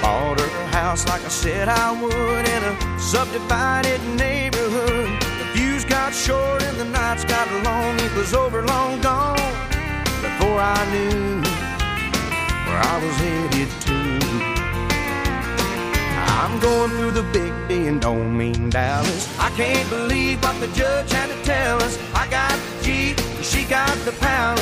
Bought 0.00 0.40
her 0.40 0.48
house 0.72 1.06
like 1.06 1.22
I 1.24 1.28
said 1.28 1.68
I 1.68 1.92
would 2.00 2.48
in 2.48 2.64
a 2.64 2.74
subdivided 2.98 4.00
neighborhood. 4.16 5.19
Got 6.10 6.16
short 6.16 6.62
and 6.64 6.76
the 6.76 6.86
nights 6.86 7.24
got 7.24 7.46
long. 7.62 7.96
It 8.00 8.12
was 8.16 8.34
over, 8.34 8.62
long 8.66 9.00
gone 9.00 9.36
before 10.20 10.58
I 10.58 10.84
knew 10.90 11.40
where 12.66 12.80
I 12.92 12.98
was 13.00 13.14
headed 13.22 13.70
to. 13.86 13.98
I'm 16.42 16.58
going 16.58 16.90
through 16.90 17.12
the 17.12 17.22
big 17.32 17.52
D 17.68 17.86
and 17.86 18.00
don't 18.00 18.36
mean 18.36 18.70
Dallas. 18.70 19.28
I 19.38 19.50
can't 19.50 19.88
believe 19.88 20.42
what 20.42 20.58
the 20.58 20.66
judge 20.74 21.12
had 21.12 21.28
to 21.28 21.40
tell 21.44 21.80
us. 21.80 21.96
I 22.12 22.26
got 22.28 22.58
the 22.58 22.82
Jeep, 22.84 23.16
she 23.44 23.64
got 23.64 23.96
the 24.04 24.10
palace. 24.10 24.58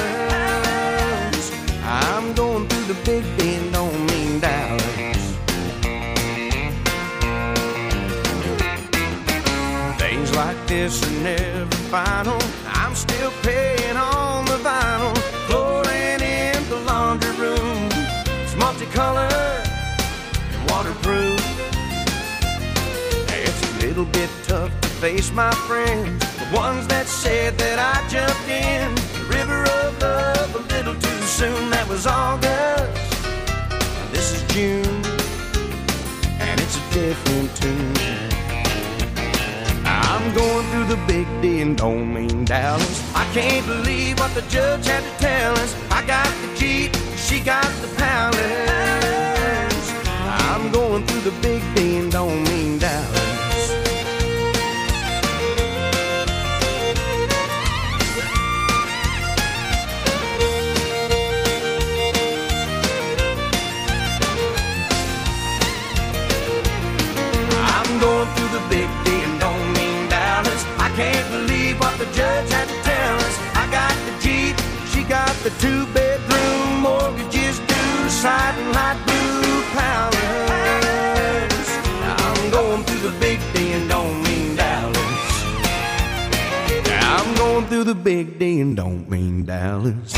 I'm 1.82 2.34
going 2.34 2.68
through 2.68 2.92
the 2.92 3.00
big 3.06 3.24
D 3.38 3.54
and 3.54 3.72
don't 3.72 4.06
mean 4.10 4.38
Dallas. 4.38 4.87
This 10.68 11.02
are 11.02 11.22
never 11.22 11.76
final. 11.88 12.38
I'm 12.66 12.94
still 12.94 13.32
paying 13.42 13.96
on 13.96 14.44
the 14.44 14.58
vinyl. 14.58 15.14
Chlorine 15.48 16.22
in 16.22 16.68
the 16.68 16.76
laundry 16.86 17.30
room. 17.32 17.88
It's 18.42 18.54
multicolored 18.54 19.66
and 20.52 20.70
waterproof. 20.70 21.40
It's 23.30 23.60
a 23.70 23.86
little 23.86 24.04
bit 24.04 24.28
tough 24.44 24.70
to 24.82 24.88
face 24.88 25.32
my 25.32 25.50
friends, 25.66 26.20
the 26.36 26.56
ones 26.56 26.86
that 26.88 27.06
said 27.06 27.56
that 27.58 27.78
I 27.78 28.06
jumped 28.08 28.48
in 28.48 28.94
the 29.14 29.24
river 29.36 29.62
of 29.64 29.98
love 30.02 30.54
a 30.54 30.74
little 30.74 30.94
too 30.94 31.22
soon. 31.22 31.70
That 31.70 31.88
was 31.88 32.06
August, 32.06 33.22
this 34.12 34.34
is 34.34 34.42
June, 34.52 35.02
and 36.40 36.60
it's 36.60 36.76
a 36.76 36.92
different 36.92 37.56
tune. 37.56 37.97
Through 41.28 41.42
big 41.42 41.42
D 41.42 41.60
and 41.60 41.76
don't 41.76 42.12
mean 42.12 42.44
Dallas. 42.44 43.14
I 43.14 43.24
can't 43.32 43.66
believe 43.66 44.18
what 44.18 44.34
the 44.34 44.42
judge 44.42 44.86
had 44.86 45.02
to 45.02 45.18
tell 45.18 45.52
us. 45.58 45.74
I 45.90 46.04
got 46.06 46.26
the 46.42 46.54
Jeep, 46.56 46.94
she 47.16 47.40
got 47.40 47.70
the 47.82 47.88
palace. 47.96 49.92
I'm 50.06 50.70
going 50.72 51.06
through 51.06 51.30
the 51.30 51.36
big 51.40 51.62
D 51.74 51.98
and 51.98 52.12
don't 52.12 52.42
mean 52.44 52.78
Dallas. 52.78 52.87
The 75.48 75.60
two 75.60 75.86
bedroom 75.94 76.80
mortgages 76.82 77.58
due, 77.60 78.08
siding 78.10 78.70
light 78.72 79.00
blue 79.06 79.62
palace. 79.72 80.18
I'm 82.04 82.50
going 82.50 82.84
through 82.84 83.10
the 83.10 83.18
big 83.18 83.40
D 83.54 83.72
and 83.72 83.88
don't 83.88 84.22
mean 84.24 84.56
Dallas. 84.56 84.96
I'm 87.00 87.34
going 87.36 87.66
through 87.66 87.84
the 87.84 87.94
big 87.94 88.38
D 88.38 88.60
and 88.60 88.76
don't 88.76 89.08
mean 89.08 89.46
Dallas. 89.46 90.12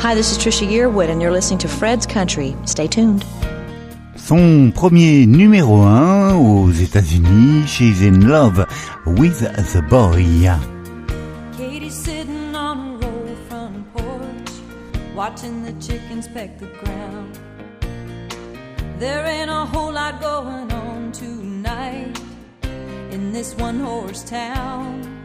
Hi, 0.00 0.14
this 0.14 0.30
is 0.32 0.38
Trisha 0.38 0.66
Yearwood, 0.66 1.10
and 1.10 1.20
you're 1.20 1.32
listening 1.32 1.58
to 1.58 1.68
Fred's 1.68 2.06
Country. 2.06 2.56
Stay 2.64 2.86
tuned. 2.86 3.26
Son 4.28 4.70
premier 4.74 5.24
numéro 5.24 5.80
1 5.80 6.34
aux 6.34 6.70
États-Unis, 6.70 7.66
She's 7.66 8.02
in 8.02 8.28
Love 8.28 8.66
with 9.06 9.40
the 9.72 9.80
Boy. 9.88 10.50
Katie's 11.56 11.94
sitting 11.94 12.54
on 12.54 12.76
a 12.76 13.06
roll 13.06 13.36
front 13.48 13.90
porch, 13.94 14.50
watching 15.16 15.64
the 15.64 15.72
chickens 15.80 16.28
peck 16.28 16.58
the 16.58 16.66
ground. 16.66 17.38
There 18.98 19.24
ain't 19.24 19.48
a 19.48 19.64
whole 19.64 19.94
lot 19.94 20.20
going 20.20 20.70
on 20.72 21.10
tonight 21.12 22.20
in 23.10 23.32
this 23.32 23.54
one 23.56 23.80
horse 23.80 24.24
town. 24.24 25.24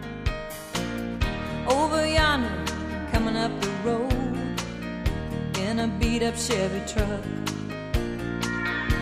Over 1.67 2.07
yonder, 2.07 2.71
coming 3.11 3.35
up 3.35 3.51
the 3.59 3.69
road 3.83 4.13
in 5.59 5.79
a 5.79 5.89
beat 5.99 6.23
up 6.23 6.37
Chevy 6.37 6.81
truck. 6.87 7.42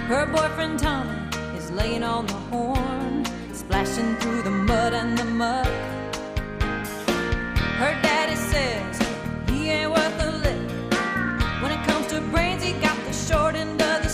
Her 0.07 0.25
boyfriend 0.25 0.79
Tommy 0.79 1.17
is 1.57 1.71
laying 1.71 2.03
on 2.03 2.25
the 2.25 2.33
horn, 2.51 3.25
splashing 3.53 4.15
through 4.17 4.41
the 4.41 4.51
mud 4.51 4.93
and 4.93 5.17
the 5.17 5.25
muck. 5.25 5.65
Her 7.81 7.93
daddy 8.03 8.35
says 8.35 8.99
he 9.49 9.69
ain't 9.69 9.91
worth 9.91 10.21
a 10.21 10.31
lick. 10.45 10.69
When 11.61 11.71
it 11.71 11.81
comes 11.87 12.07
to 12.07 12.21
brains, 12.31 12.61
he 12.61 12.73
got 12.73 12.97
the 13.05 13.13
short 13.13 13.55
end 13.55 13.81
of 13.81 14.03
the 14.03 14.09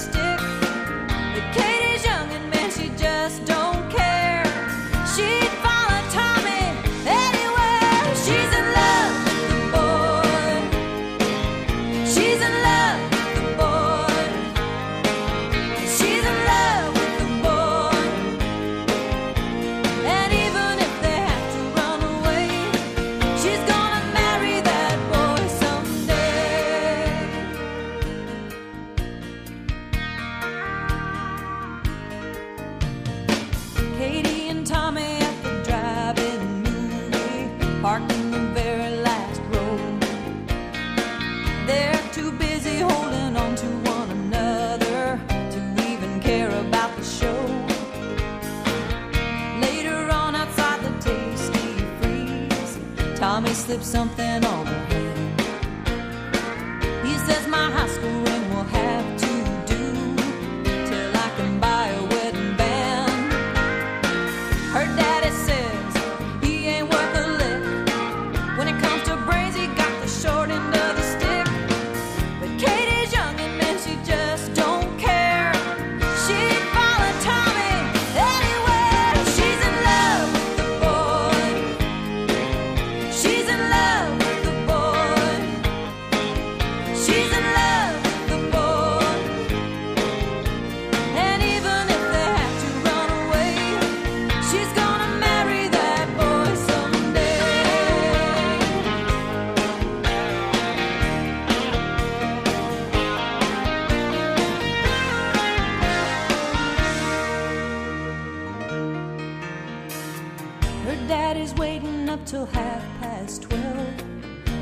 Her 110.88 110.96
daddy's 111.10 111.54
waiting 111.56 112.08
up 112.08 112.26
till 112.26 112.46
half 112.46 112.82
past 113.02 113.42
twelve 113.42 114.02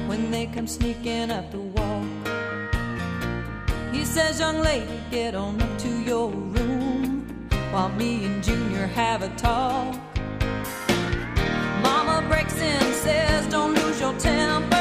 when 0.07 0.31
they 0.31 0.47
come 0.47 0.65
sneaking 0.65 1.29
up 1.29 1.51
the 1.51 1.59
walk. 1.59 2.03
He 3.93 4.03
says, 4.03 4.39
Young 4.39 4.63
lady, 4.63 4.99
get 5.11 5.35
on 5.35 5.61
up 5.61 5.77
to 5.77 5.87
your 6.01 6.31
room 6.31 7.47
while 7.69 7.89
me 7.89 8.25
and 8.25 8.43
Junior 8.43 8.87
have 8.87 9.21
a 9.21 9.29
talk. 9.35 9.95
Mama 11.83 12.27
breaks 12.27 12.59
in 12.59 12.93
says, 12.93 13.45
Don't 13.51 13.75
lose 13.75 13.99
your 13.99 14.17
temper. 14.17 14.74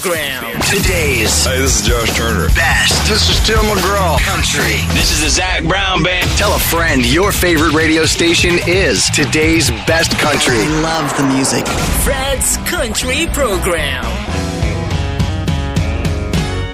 program. 0.00 0.42
Today's. 0.62 1.44
Hey, 1.44 1.58
this 1.58 1.80
is 1.80 1.86
Josh 1.86 2.16
Turner. 2.16 2.48
Best. 2.48 3.08
This 3.08 3.28
is 3.30 3.38
Tim 3.46 3.58
McGraw. 3.58 4.18
Country. 4.20 4.82
This 4.92 5.12
is 5.12 5.22
the 5.22 5.28
Zac 5.28 5.62
Brown 5.64 6.02
Band. 6.02 6.28
Tell 6.36 6.54
a 6.54 6.58
friend 6.58 7.06
your 7.06 7.30
favorite 7.30 7.74
radio 7.74 8.04
station 8.04 8.58
is 8.66 9.08
today's 9.10 9.70
best 9.86 10.10
country. 10.18 10.56
I 10.58 10.80
love 10.80 11.16
the 11.16 11.24
music. 11.24 11.66
Fred's 12.02 12.56
Country 12.68 13.26
Program. 13.32 14.04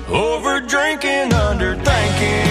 Over 0.09 0.61
drinking, 0.61 1.35
under 1.35 1.75
thinking. 1.77 2.50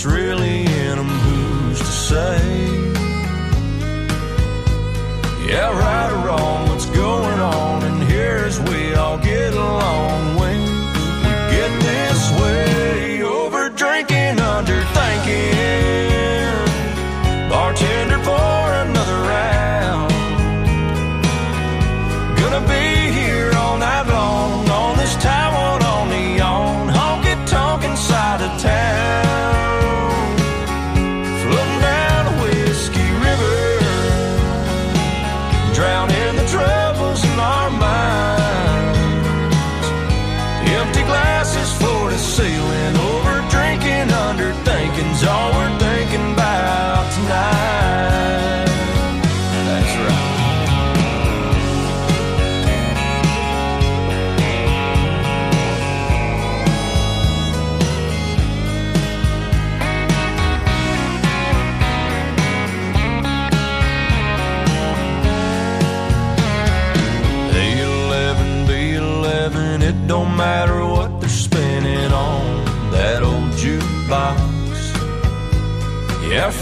what's 0.00 0.14
really 0.14 0.60
in 0.60 0.96
them, 0.96 1.08
who's 1.08 1.78
to 1.78 1.84
say? 1.84 2.38
Yeah, 5.46 5.78
right 5.78 6.10
or 6.10 6.26
wrong, 6.26 6.68
what's 6.68 6.86
going 6.86 7.38
on? 7.38 7.82
And 7.82 8.02
here's 8.04 8.58
we 8.60 8.94
all 8.94 9.18
get 9.18 9.52
along 9.52 10.36
when 10.36 10.60
we 10.62 11.32
get 11.54 11.82
this 11.82 12.30
way. 12.40 13.22
Over 13.22 13.68
drinking, 13.68 14.40
under 14.40 14.82
thinking. 14.94 15.50
Bartender. 17.50 18.09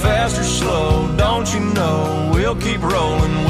fast 0.02 0.38
or 0.38 0.44
slow, 0.44 1.16
don't 1.16 1.52
you 1.52 1.60
know? 1.60 2.30
We'll 2.32 2.56
keep 2.56 2.82
rolling. 2.82 3.47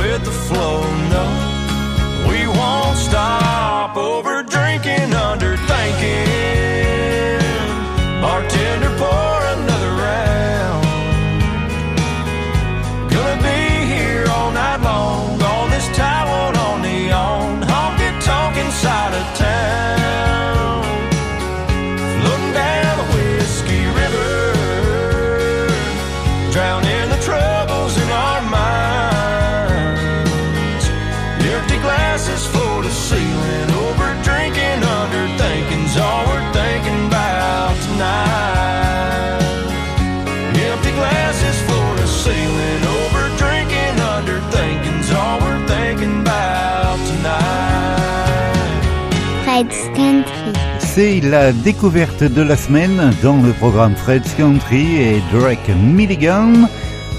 C'est 50.79 51.21
la 51.21 51.53
découverte 51.53 52.23
de 52.23 52.43
la 52.43 52.57
semaine 52.57 53.13
dans 53.25 53.43
le 53.43 53.53
programme 53.53 53.97
Fred's 53.97 54.33
Country 54.37 55.03
et 55.03 55.23
Drake 55.33 55.71
Milligan, 55.77 56.53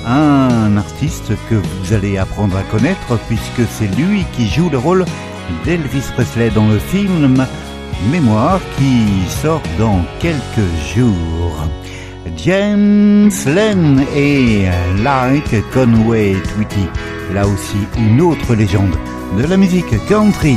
un 0.07 0.77
artiste 0.77 1.33
que 1.49 1.55
vous 1.55 1.93
allez 1.93 2.17
apprendre 2.17 2.55
à 2.55 2.61
connaître 2.63 3.19
puisque 3.27 3.69
c'est 3.69 3.93
lui 3.97 4.23
qui 4.37 4.47
joue 4.47 4.69
le 4.69 4.77
rôle 4.77 5.03
d'Elvis 5.65 6.11
Presley 6.15 6.49
dans 6.51 6.67
le 6.67 6.79
film 6.79 7.45
Mémoire 8.09 8.61
qui 8.77 9.29
sort 9.41 9.63
dans 9.77 9.99
quelques 10.19 10.69
jours. 10.95 11.67
James 12.37 13.31
Lane 13.47 14.05
et 14.15 14.67
Like 15.03 15.69
Conway 15.73 16.35
Twitty, 16.55 16.87
là 17.33 17.45
aussi 17.45 17.79
une 17.97 18.21
autre 18.21 18.55
légende 18.55 18.95
de 19.37 19.43
la 19.43 19.57
musique 19.57 19.93
country. 20.07 20.55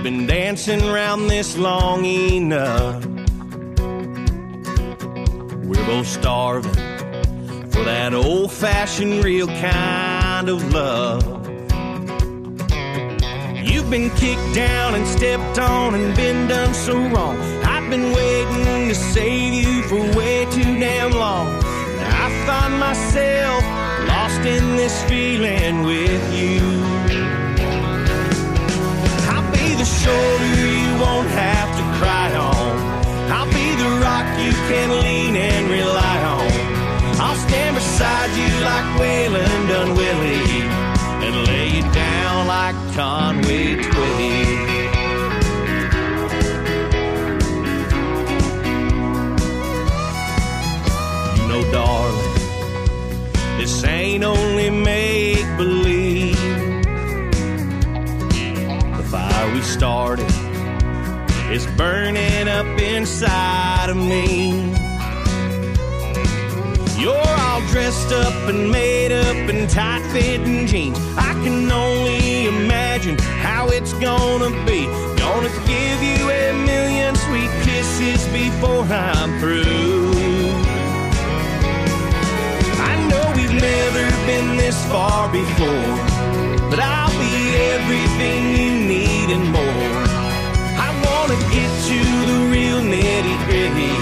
We've 0.00 0.16
been 0.16 0.26
dancing 0.26 0.82
around 0.82 1.26
this 1.26 1.58
long 1.58 2.06
enough. 2.06 3.04
We're 5.66 5.84
both 5.84 6.06
starving 6.06 6.72
for 7.70 7.84
that 7.84 8.14
old 8.14 8.50
fashioned, 8.50 9.22
real 9.22 9.46
kind 9.46 10.48
of 10.48 10.72
love. 10.72 11.22
You've 13.62 13.90
been 13.90 14.08
kicked 14.16 14.54
down 14.54 14.94
and 14.94 15.06
stepped 15.06 15.58
on 15.58 15.94
and 15.94 16.16
been 16.16 16.48
done 16.48 16.72
so 16.72 16.96
wrong. 16.96 17.36
I've 17.62 17.90
been 17.90 18.10
waiting 18.14 18.88
to 18.88 18.94
save 18.94 19.52
you 19.52 19.82
for 19.82 20.00
way 20.16 20.46
too 20.46 20.80
damn 20.80 21.10
long. 21.10 21.46
I 21.98 22.44
find 22.46 22.80
myself 22.80 23.62
lost 24.08 24.46
in 24.46 24.76
this 24.76 25.04
feeling 25.04 25.82
with 25.82 26.34
you. 26.34 26.99
Shoulder 30.02 30.52
you 30.78 30.90
won't 31.04 31.30
have 31.46 31.70
to 31.78 31.84
cry 31.98 32.28
on. 32.32 32.72
I'll 33.36 33.50
be 33.60 33.68
the 33.82 33.90
rock 34.06 34.26
you 34.44 34.52
can 34.68 34.88
lean 35.04 35.36
and 35.36 35.64
rely 35.68 36.18
on. 36.36 36.50
I'll 37.24 37.40
stand 37.46 37.76
beside 37.76 38.30
you 38.40 38.50
like 38.70 38.88
Waylon 39.00 39.60
done 39.72 39.90
Willie 40.00 40.62
and 41.24 41.34
lay 41.48 41.68
you 41.76 41.84
down 41.92 42.46
like 42.46 42.76
Conway 42.96 43.66
Twitty. 43.84 44.38
You 51.36 51.44
know, 51.50 51.62
darling, 51.72 52.34
this 53.58 53.84
ain't 53.84 54.24
only 54.24 54.70
make 54.70 55.09
started 59.80 60.30
is 61.50 61.66
burning 61.68 62.46
up 62.48 62.66
inside 62.78 63.88
of 63.88 63.96
me. 63.96 64.50
You're 67.00 67.26
all 67.46 67.62
dressed 67.68 68.12
up 68.12 68.34
and 68.50 68.70
made 68.70 69.10
up 69.10 69.48
in 69.48 69.66
tight 69.68 70.02
fitting 70.12 70.66
jeans. 70.66 70.98
I 71.16 71.32
can 71.42 71.72
only 71.72 72.44
imagine 72.48 73.16
how 73.16 73.68
it's 73.68 73.94
gonna 73.94 74.50
be. 74.66 74.84
Gonna 75.16 75.48
give 75.64 75.98
you 76.02 76.28
a 76.28 76.52
million 76.66 77.14
sweet 77.14 77.52
kisses 77.64 78.22
before 78.34 78.84
I'm 78.84 79.40
through. 79.40 80.12
I 82.90 82.94
know 83.08 83.24
we've 83.34 83.58
never 83.70 84.04
been 84.26 84.58
this 84.58 84.76
far 84.92 85.32
before, 85.32 85.96
but 86.68 86.80
I'll 86.80 87.18
be 87.18 87.34
everything 87.72 88.40
you 88.58 88.88
need 88.88 89.09
and 89.32 89.44
more. 89.52 89.62
I 89.62 90.90
wanna 91.06 91.38
get 91.54 91.70
to 91.88 91.98
the 92.30 92.38
real 92.50 92.80
nitty 92.80 93.36
gritty 93.46 93.94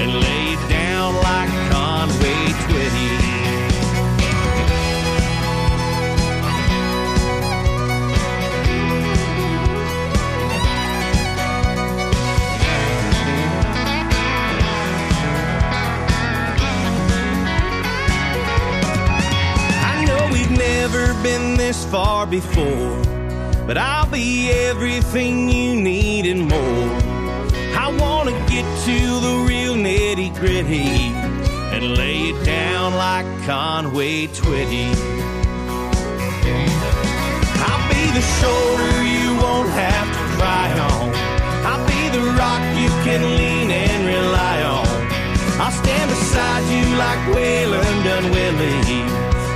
and 0.00 0.12
lay 0.20 0.52
it 0.52 0.68
down 0.68 1.14
like 1.14 1.48
Conway 1.70 2.52
Twitty. 2.64 3.12
I 19.84 20.04
know 20.04 20.28
we've 20.30 20.50
never 20.50 21.14
been 21.22 21.56
this 21.56 21.86
far 21.86 22.26
before, 22.26 23.01
but 23.66 23.78
I'll 23.78 24.10
be 24.10 24.50
everything 24.50 25.48
you 25.48 25.80
need 25.80 26.26
and 26.26 26.48
more. 26.48 26.90
I 27.78 27.94
wanna 28.00 28.32
get 28.48 28.66
to 28.86 28.98
the 29.26 29.44
real 29.48 29.74
nitty 29.74 30.34
gritty 30.34 31.12
and 31.74 31.96
lay 31.96 32.30
it 32.30 32.44
down 32.44 32.94
like 32.94 33.26
Conway 33.46 34.26
Twitty. 34.28 34.88
I'll 37.66 37.88
be 37.88 38.04
the 38.18 38.24
shoulder 38.40 38.92
you 39.16 39.28
won't 39.42 39.70
have 39.70 40.08
to 40.16 40.24
cry 40.36 40.68
on. 40.90 41.08
I'll 41.70 41.86
be 41.86 42.02
the 42.16 42.24
rock 42.32 42.62
you 42.82 42.90
can 43.06 43.22
lean 43.36 43.70
and 43.70 44.06
rely 44.06 44.62
on. 44.62 44.88
I'll 45.60 45.76
stand 45.82 46.10
beside 46.10 46.64
you 46.74 46.96
like 46.96 47.20
Waylon 47.34 48.04
done 48.04 48.30
Willie 48.32 49.02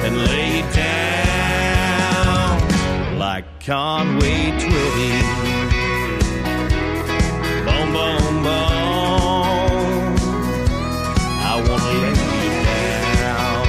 and 0.06 0.16
lay 0.28 0.60
it 0.60 0.74
down 0.74 0.95
like 3.36 3.60
Conway 3.60 4.50
Twitty. 4.62 5.12
Boom, 7.66 7.88
boom, 7.92 8.42
boom. 8.42 10.16
I 11.42 11.54
wanna 11.68 11.84
lay 12.00 12.46
you 12.46 12.52
down. 13.20 13.66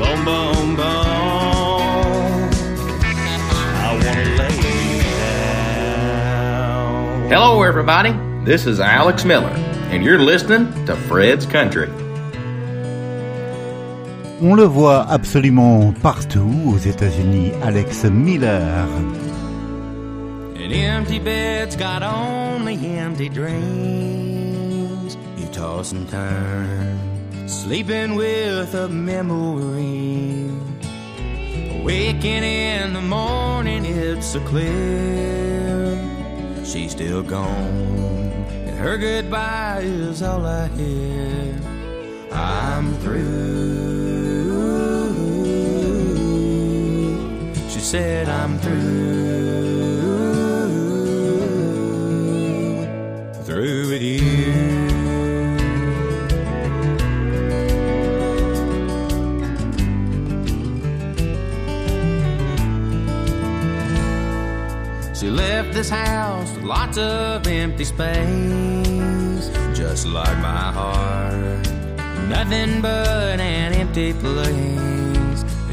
Boom, 0.00 0.20
boom, 0.24 0.68
boom. 0.74 2.50
I 3.76 3.88
wanna 3.94 4.26
lay 4.40 4.56
you 4.96 5.02
down. 6.50 7.30
Hello, 7.30 7.62
everybody. 7.62 8.12
This 8.44 8.66
is 8.66 8.80
Alex 8.80 9.24
Miller, 9.24 9.54
and 9.92 10.02
you're 10.02 10.18
listening 10.18 10.84
to 10.86 10.96
Fred's 10.96 11.46
Country. 11.46 11.88
On 14.40 14.54
le 14.54 14.62
voit 14.62 15.04
absolument 15.10 15.92
partout 16.00 16.72
aux 16.72 16.78
États-Unis, 16.78 17.50
Alex 17.60 18.04
Miller. 18.04 18.86
An 20.54 20.72
empty 20.72 21.18
bed's 21.18 21.74
got 21.74 22.04
only 22.04 22.76
empty 22.98 23.28
dreams. 23.28 25.16
You 25.36 25.46
toss 25.50 25.90
and 25.90 26.08
turn, 26.08 27.48
sleeping 27.48 28.14
with 28.14 28.72
a 28.74 28.88
memory. 28.88 30.52
Waking 31.82 32.44
in 32.44 32.92
the 32.92 33.00
morning, 33.00 33.84
it's 33.84 34.26
so 34.26 34.40
clear. 34.40 35.98
She's 36.64 36.92
still 36.92 37.24
gone, 37.24 38.44
and 38.68 38.78
her 38.78 38.98
goodbye 38.98 39.80
is 39.82 40.22
all 40.22 40.46
I 40.46 40.68
hear. 40.68 41.56
I'm 42.30 42.94
through. 42.98 43.97
Said, 47.88 48.28
I'm 48.28 48.58
through. 48.58 48.74
Through 53.44 53.88
with 53.88 54.02
you. 54.02 54.18
She 65.14 65.30
left 65.30 65.72
this 65.72 65.88
house 65.88 66.52
with 66.56 66.64
lots 66.64 66.98
of 66.98 67.46
empty 67.46 67.84
space, 67.84 69.48
just 69.72 70.06
like 70.06 70.36
my 70.40 70.72
heart. 70.78 71.66
Nothing 72.28 72.82
but 72.82 73.40
an 73.40 73.72
empty 73.72 74.12
place. 74.12 75.07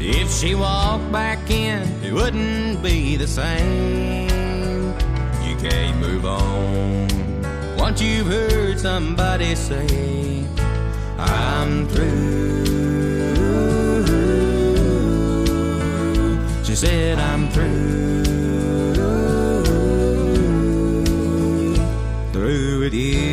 If 0.08 0.30
she 0.30 0.54
walked 0.54 1.10
back 1.10 1.50
in, 1.50 1.82
it 2.04 2.12
wouldn't 2.12 2.80
be 2.80 3.16
the 3.16 3.26
same. 3.26 4.28
You 5.42 5.56
can't 5.56 5.98
move 5.98 6.24
on 6.24 7.08
once 7.76 8.00
you've 8.00 8.28
heard 8.28 8.78
somebody 8.78 9.56
say, 9.56 10.46
I'm 11.18 11.88
through. 11.88 12.66
She 16.62 16.76
said, 16.76 17.18
I'm 17.18 17.48
through. 17.50 18.24
Through 22.32 22.80
with 22.80 22.94
you. 22.94 23.25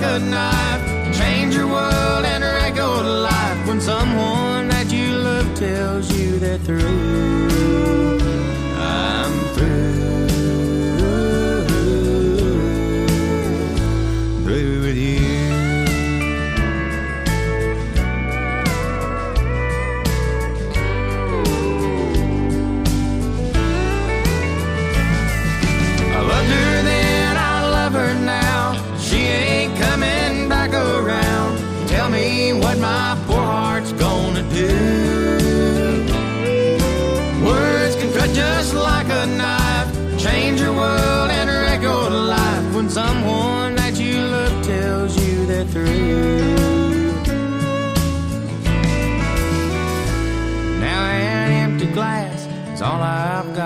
Like 0.00 0.20
a 0.20 0.24
knife, 0.24 1.18
change 1.18 1.54
your 1.54 1.66
world 1.66 2.24
and 2.24 2.42
to 2.42 3.02
life 3.02 3.68
when 3.68 3.80
someone 3.80 4.68
that 4.68 4.90
you 4.90 5.12
love 5.12 5.54
tells 5.54 6.10
you 6.18 6.38
they're 6.38 6.58
through. 6.58 7.39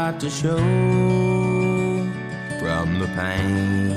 I've 0.04 0.18
to 0.18 0.28
show 0.28 0.58
from 2.58 2.98
the 2.98 3.06
pain 3.16 3.90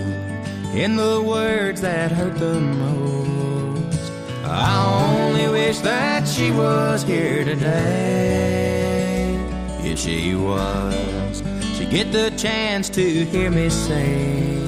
in 0.74 0.95
the 0.95 1.22
words 1.22 1.82
that 1.82 2.14
hurt 2.14 2.38
the 2.38 2.62
most. 2.62 4.12
I 4.45 4.72
only 5.03 5.49
wish 5.49 5.80
that 5.80 6.26
she 6.26 6.51
was 6.51 7.03
here 7.03 7.43
today. 7.43 9.36
If 9.84 9.99
she 9.99 10.34
was, 10.34 11.41
to 11.78 11.86
get 11.86 12.14
the 12.14 12.32
chance 12.38 12.88
to 12.91 13.26
hear 13.26 13.51
me 13.51 13.68
say, 13.70 14.66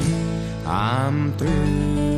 I'm 0.66 1.32
through. 1.38 2.10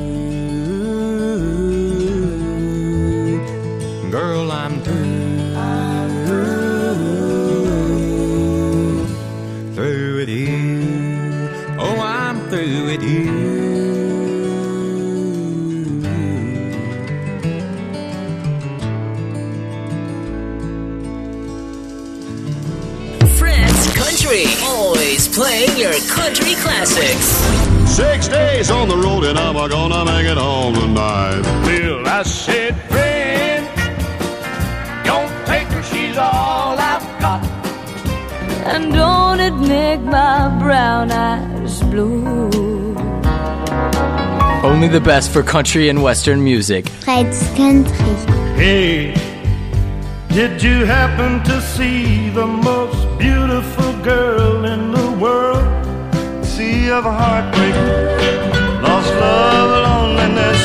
Girl, 4.09 4.51
I'm 4.51 4.80
playing 25.33 25.77
your 25.77 25.93
country 26.09 26.55
classics. 26.55 27.25
Six 27.89 28.27
days 28.27 28.69
on 28.69 28.87
the 28.87 28.97
road 28.97 29.23
and 29.23 29.37
I'm 29.37 29.55
gonna 29.69 30.05
make 30.05 30.25
it 30.25 30.37
home 30.37 30.75
tonight. 30.75 31.41
Bill, 31.65 32.07
I 32.07 32.23
said, 32.23 32.75
friend, 32.89 33.65
don't 35.05 35.45
take 35.45 35.67
her, 35.67 35.83
she's 35.83 36.17
all 36.17 36.77
I've 36.77 37.21
got. 37.21 37.43
And 38.73 38.93
don't 38.93 39.39
it 39.39 39.55
make 39.55 40.01
my 40.01 40.49
brown 40.59 41.11
eyes 41.11 41.81
blue? 41.83 42.49
Only 44.63 44.87
the 44.87 45.01
best 45.01 45.31
for 45.31 45.43
country 45.43 45.89
and 45.89 46.03
western 46.03 46.43
music. 46.43 46.87
Fred's 46.87 47.41
Country. 47.55 48.15
Hey, 48.55 49.13
did 50.29 50.61
you 50.61 50.85
happen 50.85 51.43
to 51.45 51.61
see 51.61 52.29
the 52.29 52.45
most 52.45 53.17
beautiful 53.17 53.91
girl 54.03 54.65
in 54.65 54.90
the 55.21 55.27
world? 55.27 56.45
Sea 56.45 56.89
of 56.89 57.03
heartbreak, 57.03 57.75
lost 58.81 59.13
love, 59.23 59.71
loneliness, 59.87 60.61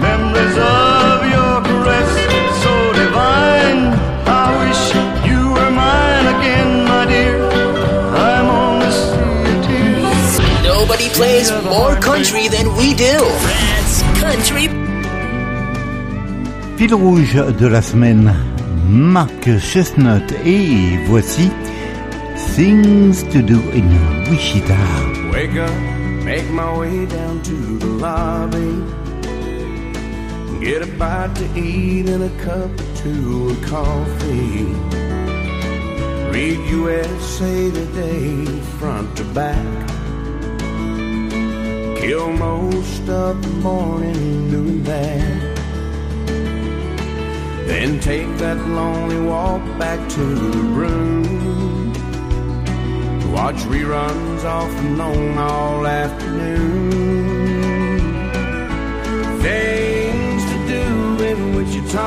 memories 0.00 0.56
of 0.58 1.16
your 1.34 1.54
caress, 1.66 2.10
so 2.62 2.74
divine. 3.02 3.80
I 4.26 4.46
wish 4.62 4.82
you 5.28 5.40
were 5.56 5.70
mine 5.70 6.26
again, 6.36 6.70
my 6.84 7.04
dear. 7.06 7.36
I'm 8.28 8.46
on 8.48 8.80
the 8.80 8.90
sea 8.90 9.52
of 9.52 9.66
tears. 9.66 10.32
Nobody 10.62 11.08
plays 11.10 11.50
more 11.64 11.94
country 11.96 12.48
than 12.48 12.66
we 12.76 12.94
do. 12.94 13.14
Fred's 13.44 13.96
Country. 14.20 14.68
Fil 16.76 16.94
rouge 16.94 17.40
de 17.58 17.68
la 17.68 17.80
semaine, 17.80 18.34
Mark 18.86 19.58
Chestnut 19.58 20.30
et 20.44 20.98
voici 21.06 21.50
Things 22.36 23.22
to 23.32 23.40
Do 23.40 23.58
in 23.70 23.88
Wichita. 24.30 25.30
Wake 25.30 25.56
up, 25.56 25.74
make 26.22 26.48
my 26.50 26.78
way 26.78 27.06
down 27.06 27.42
to 27.42 27.78
the 27.78 27.86
lobby. 27.86 28.72
Get 30.60 30.82
a 30.82 30.86
bite 30.98 31.34
to 31.36 31.58
eat 31.58 32.08
and 32.08 32.24
a 32.24 32.44
cup 32.44 32.70
or 32.78 32.96
two 32.96 33.50
of 33.50 33.62
coffee. 33.62 34.64
Read 36.30 36.58
USA 36.68 37.70
Today 37.70 38.44
front 38.78 39.16
to 39.16 39.24
back. 39.24 39.88
Kill 41.98 42.32
most 42.32 43.08
of 43.08 43.42
the 43.42 43.54
morning 43.62 44.50
doing 44.50 44.82
that. 44.82 45.56
Then 47.66 47.98
take 48.00 48.28
that 48.38 48.58
lonely 48.68 49.20
walk 49.20 49.62
back 49.78 50.06
to 50.10 50.24
the 50.24 50.58
room. 50.58 51.85
Watch 53.36 53.60
reruns 53.72 54.44
off 54.44 54.74
and 54.82 55.00
on 55.00 55.38
all 55.38 55.86
afternoon. 55.86 56.90
Things 59.40 60.42
to 60.50 60.56
do 60.74 60.86
in 61.30 61.38
Wichita. 61.54 62.00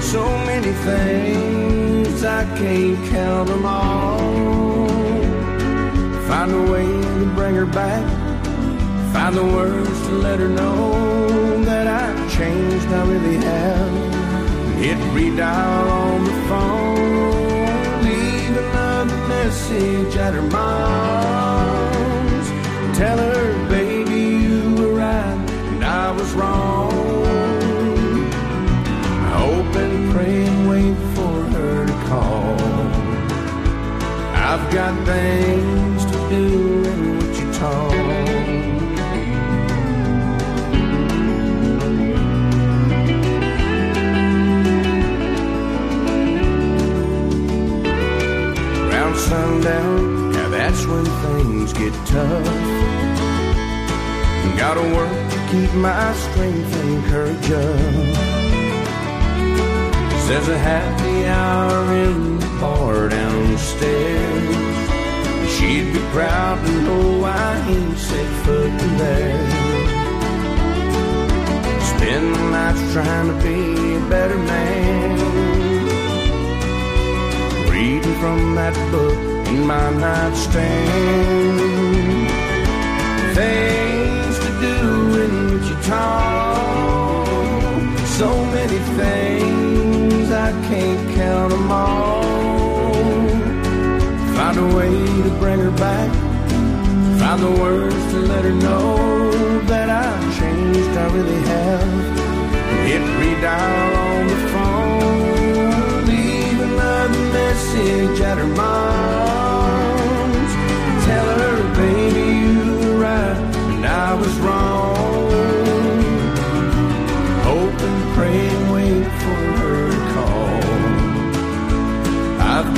So 0.00 0.22
many 0.50 0.72
things 0.88 2.22
I 2.22 2.44
can't 2.56 3.00
count 3.10 3.48
them 3.48 3.66
all. 3.66 4.88
Find 6.28 6.50
a 6.52 6.62
way 6.72 6.86
to 6.86 7.26
bring 7.34 7.54
her 7.56 7.66
back. 7.66 8.06
Find 9.12 9.34
the 9.34 9.44
words 9.44 9.98
to 10.06 10.12
let 10.26 10.38
her 10.38 10.48
know 10.48 11.64
that 11.64 11.86
I've 11.88 12.32
changed, 12.38 12.86
I 12.86 13.02
really 13.12 13.38
have. 13.38 13.92
Hit 14.82 14.98
redial 15.16 15.90
on 16.04 16.24
the 16.24 16.36
phone, 16.48 16.95
message 19.56 20.16
at 20.16 20.34
her 20.34 20.42
mom's. 20.42 22.48
Tell 22.96 23.16
her, 23.16 23.68
baby, 23.68 24.44
you 24.44 24.74
were 24.74 24.92
right 24.92 25.50
and 25.72 25.82
I 25.82 26.10
was 26.12 26.30
wrong. 26.32 26.92
Hope 29.32 29.74
and 29.76 30.12
pray 30.12 30.44
and 30.44 30.68
wait 30.68 30.96
for 31.14 31.42
her 31.54 31.86
to 31.86 31.92
call. 32.10 32.54
I've 34.48 34.70
got 34.72 34.94
things 35.06 36.04
to 36.04 36.16
do 36.28 36.84
in 36.90 37.18
Wichita. 37.18 37.86
Around 37.86 37.95
when 50.88 51.04
things 51.04 51.72
get 51.72 51.92
tough. 52.06 52.46
Gotta 54.56 54.82
work 54.96 55.30
to 55.32 55.38
keep 55.50 55.72
my 55.74 56.12
strength 56.14 56.74
and 56.82 57.04
courage 57.06 57.50
up. 57.50 58.36
There's 60.28 60.48
a 60.48 60.58
happy 60.58 61.26
hour 61.26 61.94
in 61.94 62.38
the 62.38 62.46
bar 62.60 63.08
downstairs. 63.08 64.56
She'd 65.54 65.92
be 65.92 66.00
proud 66.10 66.64
to 66.64 66.72
know 66.82 67.24
I 67.24 67.68
ain't 67.68 67.98
set 67.98 68.44
foot 68.44 68.72
in 68.86 68.96
there. 68.96 69.50
Spend 71.92 72.34
the 72.34 72.50
nights 72.50 72.92
trying 72.92 73.28
to 73.28 73.36
be 73.42 73.94
a 73.94 74.00
better 74.08 74.38
man. 74.38 75.18
Reading 77.70 78.14
from 78.20 78.54
that 78.54 78.74
book 78.90 79.35
in 79.48 79.66
my 79.66 79.90
nightstand. 79.90 81.60
Things 83.34 84.38
to 84.44 84.50
do 84.66 84.76
in 85.24 85.32
Wichita. 85.52 86.04
So 88.18 88.28
many 88.56 88.78
things 89.00 90.30
I 90.30 90.50
can't 90.68 91.14
count 91.16 91.50
them 91.52 91.70
all. 91.70 92.24
Find 94.36 94.58
a 94.58 94.68
way 94.76 94.94
to 95.24 95.30
bring 95.38 95.60
her 95.60 95.76
back. 95.86 96.10
Find 97.20 97.40
the 97.42 97.50
words 97.62 98.02
to 98.12 98.18
let 98.32 98.44
her 98.44 98.52
know 98.52 99.60
that 99.70 99.88
I've 99.90 100.38
changed, 100.38 100.96
I 100.96 101.06
really 101.16 101.40
have. 101.54 102.16
Hit 102.86 103.02
redial 103.20 103.90
on 104.08 104.22
the 104.32 104.38
phone, 104.52 106.06
leave 106.06 106.60
another 106.60 107.22
message 107.32 108.20
at 108.20 108.38
her 108.38 108.46
mom's. 108.46 108.95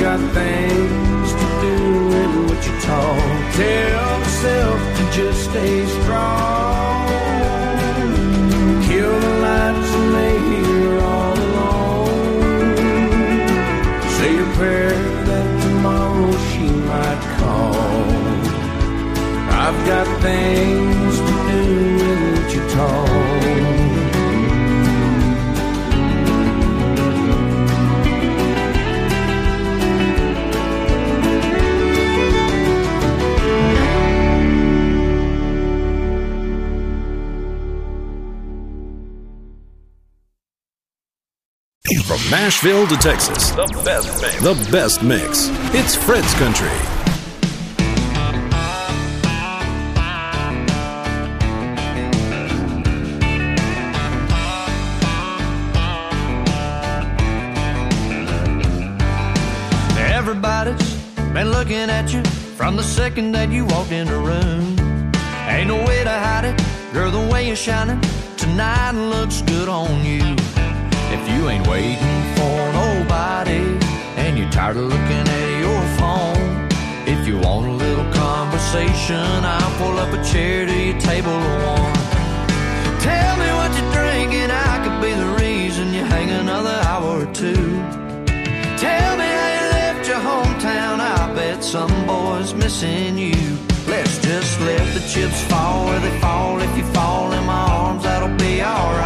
Got 0.09 0.33
things 0.33 1.29
to 1.39 1.47
do 1.61 1.75
in 2.21 2.31
Wichita. 2.47 3.01
Tell 3.61 4.19
myself 4.19 4.79
to 4.97 5.03
just 5.19 5.39
stay 5.51 5.85
strong. 6.01 7.07
Kill 8.87 9.15
the 9.25 9.33
lights 9.45 9.91
and 9.97 10.07
lay 10.17 10.37
here 10.49 10.95
all 11.11 11.37
alone. 11.49 12.77
Say 14.17 14.33
a 14.39 14.47
prayer 14.57 14.97
that 15.29 15.47
tomorrow 15.61 16.31
she 16.49 16.65
might 16.89 17.23
call. 17.37 17.75
I've 19.63 19.79
got 19.91 20.07
things 20.23 21.13
to 21.27 21.33
do 21.51 21.61
in 22.09 22.19
Wichita. 22.33 23.08
From 42.09 42.31
Nashville 42.31 42.87
to 42.87 42.95
Texas, 42.97 43.51
the 43.51 43.67
best 43.85 44.19
mix. 44.19 44.41
The 44.41 44.71
best 44.71 45.03
mix. 45.03 45.49
It's 45.75 45.93
Fred's 45.93 46.33
Country. 46.39 46.67
Everybody's 59.99 60.95
been 61.31 61.51
looking 61.51 61.91
at 61.91 62.11
you 62.11 62.23
from 62.57 62.75
the 62.75 62.81
second 62.81 63.33
that 63.33 63.51
you 63.51 63.65
walked 63.65 63.91
in 63.91 64.07
the 64.07 64.17
room. 64.17 64.75
Ain't 65.47 65.67
no 65.67 65.77
way 65.85 66.03
to 66.03 66.09
hide 66.09 66.45
it, 66.45 66.91
girl. 66.91 67.11
The 67.11 67.31
way 67.31 67.45
you're 67.45 67.55
shining 67.55 68.01
tonight 68.35 68.93
looks 68.93 69.43
good 69.43 69.69
on 69.69 70.03
you. 70.03 70.38
Conversation, 79.09 79.45
I'll 79.45 79.77
pull 79.77 79.97
up 79.97 80.13
a 80.13 80.23
chair 80.23 80.65
to 80.65 80.73
your 80.73 80.99
table 80.99 81.31
of 81.31 81.63
one. 81.63 81.93
Tell 82.99 83.37
me 83.37 83.49
what 83.59 83.71
you're 83.77 83.91
drinking, 83.91 84.51
I 84.51 84.73
could 84.83 85.01
be 85.01 85.13
the 85.13 85.31
reason 85.43 85.93
you 85.93 86.03
hang 86.03 86.29
another 86.29 86.77
hour 86.85 87.23
or 87.23 87.33
two. 87.33 87.65
Tell 88.77 89.17
me 89.17 89.27
how 89.39 89.49
you 89.57 89.65
left 89.79 90.07
your 90.07 90.19
hometown, 90.19 90.99
I 90.99 91.33
bet 91.35 91.63
some 91.63 91.93
boy's 92.05 92.53
missing 92.53 93.17
you. 93.17 93.57
Let's 93.87 94.19
just 94.21 94.59
let 94.61 94.85
the 94.93 95.01
chips 95.11 95.41
fall 95.45 95.85
where 95.85 95.99
they 95.99 96.19
fall. 96.19 96.61
If 96.61 96.77
you 96.77 96.83
fall 96.93 97.31
in 97.31 97.43
my 97.45 97.53
arms, 97.53 98.03
that'll 98.03 98.35
be 98.37 98.61
alright. 98.61 98.98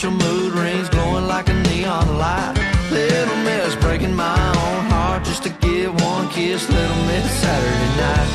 Girl, 0.00 0.10
your 0.10 0.20
mood 0.20 0.52
rings 0.54 0.88
glowing 0.90 1.26
like 1.26 1.48
a 1.48 1.54
neon 1.54 2.18
light. 2.18 2.54
Little 2.90 3.36
Miss 3.38 3.74
breaking 3.76 4.14
my 4.14 4.38
own 4.48 4.84
heart 4.90 5.24
just 5.24 5.42
to 5.44 5.50
give 5.50 5.92
one 6.02 6.28
kiss. 6.28 6.68
Little 6.68 6.96
Miss 7.06 7.30
Saturday 7.40 7.96
night. 7.96 8.28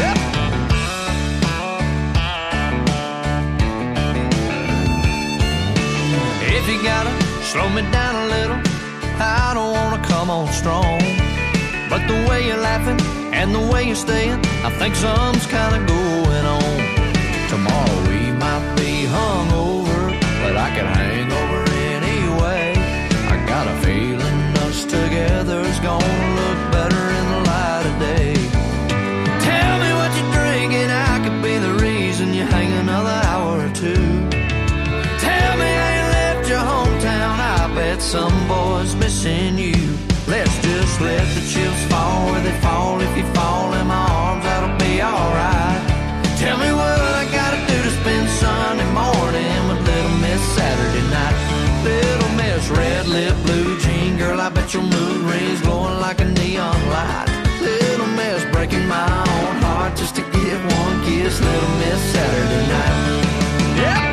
Yep. 0.00 0.16
If 6.56 6.68
you 6.68 6.82
gotta 6.82 7.12
slow 7.44 7.68
me 7.70 7.82
down 7.90 8.14
a 8.14 8.26
little, 8.36 8.60
I 9.18 9.52
don't 9.54 9.72
wanna 9.72 10.02
come 10.04 10.30
on 10.30 10.52
strong. 10.52 11.00
But 11.88 12.06
the 12.06 12.26
way 12.28 12.46
you're 12.46 12.62
laughing 12.70 13.00
and 13.32 13.54
the 13.54 13.60
way 13.72 13.84
you're 13.84 13.96
staying, 13.96 14.40
I 14.64 14.70
think 14.78 14.94
something's 14.94 15.46
kinda 15.46 15.78
going 15.86 16.46
on. 16.56 16.76
Tomorrow 17.48 17.96
we 18.08 18.32
might 18.32 18.74
be 18.76 19.06
hungover, 19.06 19.67
I 20.68 20.74
can 20.74 20.86
hang 21.00 21.32
over 21.32 21.60
anyway. 21.96 22.74
I 23.32 23.36
got 23.46 23.66
a 23.66 23.76
feeling 23.86 24.40
us 24.66 24.84
together's 24.84 25.80
gonna 25.80 26.18
look 26.40 26.60
better 26.76 27.04
in 27.18 27.26
the 27.34 27.40
light 27.50 27.84
of 27.90 27.94
day. 27.98 28.34
Tell 29.48 29.74
me 29.82 29.90
what 29.98 30.10
you're 30.16 30.32
drinking, 30.38 30.90
I 30.90 31.14
could 31.24 31.40
be 31.42 31.56
the 31.56 31.74
reason 31.86 32.34
you 32.34 32.44
hang 32.44 32.70
another 32.84 33.18
hour 33.30 33.64
or 33.64 33.72
two. 33.72 34.04
Tell 35.26 35.52
me 35.62 35.70
how 35.80 35.90
you 35.98 36.06
left 36.20 36.48
your 36.52 36.64
hometown, 36.72 37.36
I 37.56 37.72
bet 37.74 38.02
some 38.02 38.36
boy's 38.46 38.94
missing 38.94 39.56
you. 39.56 39.80
Let's 40.26 40.54
just 40.60 41.00
let 41.00 41.24
the 41.34 41.44
chips 41.48 41.82
fall 41.90 42.30
where 42.30 42.42
they 42.42 42.60
fall. 42.60 42.67
Kiss. 61.28 61.40
Little 61.40 61.68
Miss 61.78 62.12
Saturday 62.12 62.66
night. 62.68 64.07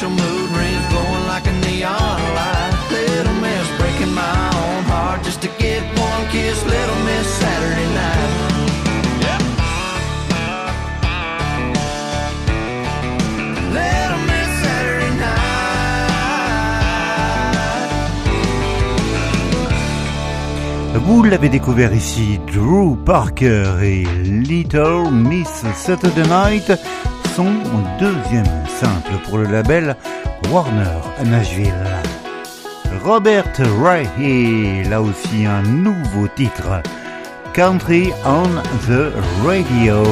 Your 0.00 0.10
mood 0.10 0.50
rings 0.50 0.86
glowing 0.90 1.26
like 1.26 1.46
a 1.46 1.52
neon 1.66 2.20
light. 2.34 2.72
Little 2.90 3.34
Miss 3.40 3.68
breaking 3.78 4.14
my 4.14 4.50
own 4.54 4.84
heart 4.84 5.24
just 5.24 5.42
to 5.42 5.48
get 5.58 5.82
one 5.98 6.28
kiss. 6.30 6.64
Little 6.64 7.00
Miss 7.04 7.26
Saturday 7.26 7.88
night. 7.94 8.28
Little 13.74 14.22
Miss 14.30 14.48
Saturday 14.62 15.14
night. 15.18 15.38
Vous 20.94 21.22
l'avez 21.24 21.48
découvert 21.48 21.92
ici, 21.92 22.38
Drew 22.46 22.96
Parker 22.96 23.78
et 23.82 24.04
Little 24.24 25.10
Miss 25.10 25.64
Saturday 25.74 26.28
Night, 26.28 26.70
deuxième 28.00 28.66
simple 28.66 29.12
pour 29.24 29.38
le 29.38 29.44
label 29.44 29.94
Warner 30.50 31.00
Nashville. 31.26 31.72
Robert 33.04 33.44
Ray 33.82 34.82
là 34.88 35.00
aussi 35.00 35.46
un 35.46 35.62
nouveau 35.62 36.26
titre, 36.34 36.82
Country 37.52 38.10
on 38.24 38.48
the 38.88 39.12
Radio. 39.44 40.02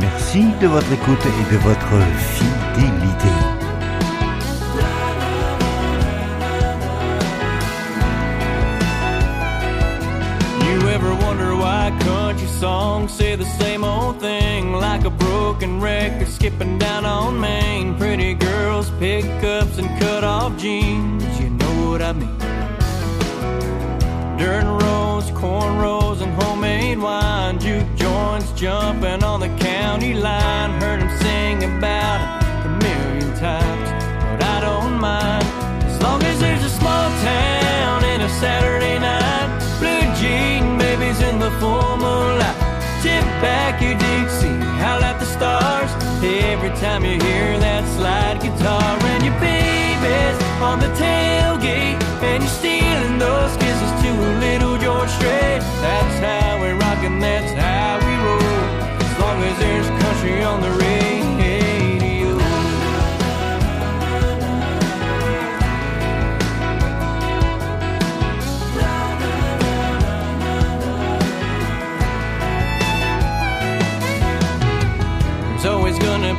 Merci 0.00 0.44
de 0.60 0.66
votre 0.68 0.92
écoute 0.92 1.24
et 1.26 1.52
de 1.52 1.58
votre 1.58 2.00
fidélité. 2.34 3.53
Songs 12.60 13.12
say 13.12 13.36
the 13.36 13.44
same 13.44 13.84
old 13.84 14.20
thing, 14.20 14.72
like 14.72 15.04
a 15.04 15.10
broken 15.10 15.80
record 15.80 16.28
skipping 16.28 16.78
down 16.78 17.04
on 17.04 17.38
Main. 17.40 17.96
Pretty 17.96 18.34
girls, 18.34 18.90
pickups, 18.98 19.78
and 19.78 19.88
cut 20.00 20.24
off 20.24 20.56
jeans. 20.56 21.40
You 21.40 21.50
know 21.50 21.90
what 21.90 22.02
I 22.02 22.12
mean? 22.12 22.38
Dirt 24.38 24.64
roads, 24.64 25.30
cornrows, 25.30 26.22
and 26.22 26.32
homemade 26.42 26.98
wine. 26.98 27.58
Juke 27.58 27.94
joints 27.96 28.52
jumping 28.52 29.22
on 29.24 29.40
the 29.40 29.52
county 29.58 30.14
line. 30.14 30.70
Heard 30.80 31.00
him 31.00 31.10
sing 31.18 31.64
about 31.64 32.18
it 32.22 32.66
a 32.66 32.68
million 32.84 33.36
times, 33.36 34.03
time 46.76 47.04
you 47.04 47.12
hear 47.12 47.58
that 47.58 47.84
slide 47.96 48.40
guitar 48.40 48.98
and 49.12 49.24
your 49.24 49.38
baby's 49.38 50.38
on 50.60 50.80
the 50.80 50.90
tailgate 50.98 52.02
and 52.22 52.42
you're 52.42 52.50
stealing 52.50 53.18
those 53.18 53.56
kisses 53.58 53.92
to 54.02 54.10
a 54.10 54.30
little 54.40 54.76
George 54.78 55.10
Strait. 55.10 55.60
That's 55.82 56.18
how 56.18 56.43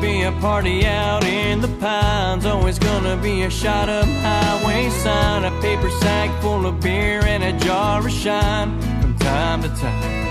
be 0.05 0.21
a 0.21 0.31
party 0.33 0.85
out 0.85 1.23
in 1.23 1.61
the 1.61 1.67
pines. 1.79 2.45
Always 2.45 2.77
gonna 2.77 3.17
be 3.17 3.43
a 3.43 3.49
shot 3.49 3.89
up 3.89 4.05
highway 4.05 4.89
sign, 4.89 5.43
a 5.43 5.51
paper 5.61 5.89
sack 6.01 6.29
full 6.41 6.67
of 6.67 6.79
beer, 6.79 7.21
and 7.25 7.43
a 7.43 7.53
jar 7.65 8.05
of 8.05 8.11
shine 8.11 8.69
from 9.01 9.15
time 9.17 9.63
to 9.63 9.69
time. 9.69 10.25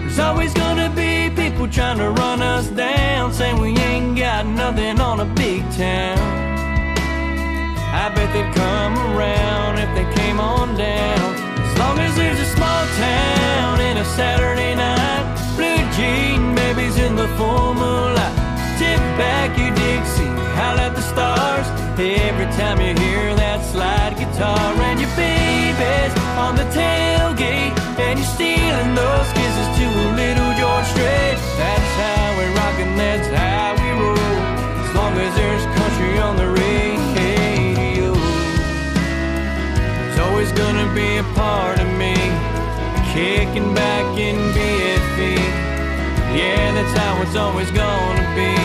There's 0.00 0.18
always 0.18 0.52
gonna 0.52 0.90
be 0.90 1.30
people 1.42 1.66
trying 1.68 1.98
to 1.98 2.10
run 2.10 2.42
us 2.42 2.66
down, 2.68 3.32
saying 3.32 3.58
we 3.58 3.70
ain't 3.88 4.18
got 4.18 4.44
nothing 4.44 5.00
on 5.00 5.20
a 5.20 5.28
big 5.42 5.62
town. 5.72 6.18
I 8.02 8.04
bet 8.14 8.28
they'd 8.34 8.52
come 8.54 8.94
around 9.10 9.78
if 9.84 9.90
they 9.96 10.06
came 10.20 10.38
on 10.40 10.76
down. 10.76 11.28
As 11.66 11.78
long 11.78 11.98
as 11.98 12.14
there's 12.16 12.40
a 12.40 12.50
small 12.56 12.84
town 13.08 13.80
and 13.88 13.98
a 13.98 14.04
Saturday 14.04 14.74
night, 14.74 15.39
jean 16.00 16.54
babies 16.54 16.96
in 17.06 17.12
the 17.16 17.28
full 17.36 17.74
moonlight. 17.74 18.34
Tip 18.80 19.02
back 19.20 19.50
your 19.60 19.72
Dixie, 19.80 20.32
howl 20.56 20.78
at 20.86 20.92
the 20.98 21.04
stars. 21.12 21.66
Every 22.00 22.48
time 22.60 22.78
you 22.80 22.92
hear 23.04 23.34
that 23.42 23.60
slide 23.72 24.14
guitar 24.16 24.72
and 24.88 24.98
your 25.04 25.12
baby's 25.20 26.12
on 26.44 26.52
the 26.56 26.66
tailgate 26.72 27.76
and 28.00 28.14
you're 28.18 28.32
stealing 28.38 28.92
those 29.02 29.28
kisses 29.36 29.68
to 29.78 29.86
a 30.04 30.08
little 30.22 30.50
George 30.60 30.88
Strait. 30.94 31.36
That's 31.60 31.92
how 32.00 32.24
we 32.38 32.44
rock 32.58 32.76
and 32.84 32.94
that's 33.02 33.28
how 33.36 33.76
we 33.80 33.88
roll. 34.00 34.40
As 34.84 34.90
long 34.98 35.12
as 35.26 35.32
there's 35.40 35.64
country 35.78 36.12
on 36.26 36.34
the 36.42 36.48
radio. 36.62 38.08
There's 40.00 40.20
always 40.26 40.50
gonna 40.52 40.88
be 40.94 41.08
a 41.24 41.26
part 41.36 41.78
of 41.84 41.88
me 42.00 42.16
kicking 43.12 43.74
back 43.74 44.06
in 44.16 44.36
BFE. 44.56 44.79
That's 46.80 46.98
how 46.98 47.20
it's 47.20 47.36
always 47.36 47.70
gonna 47.72 48.28
be. 48.34 48.56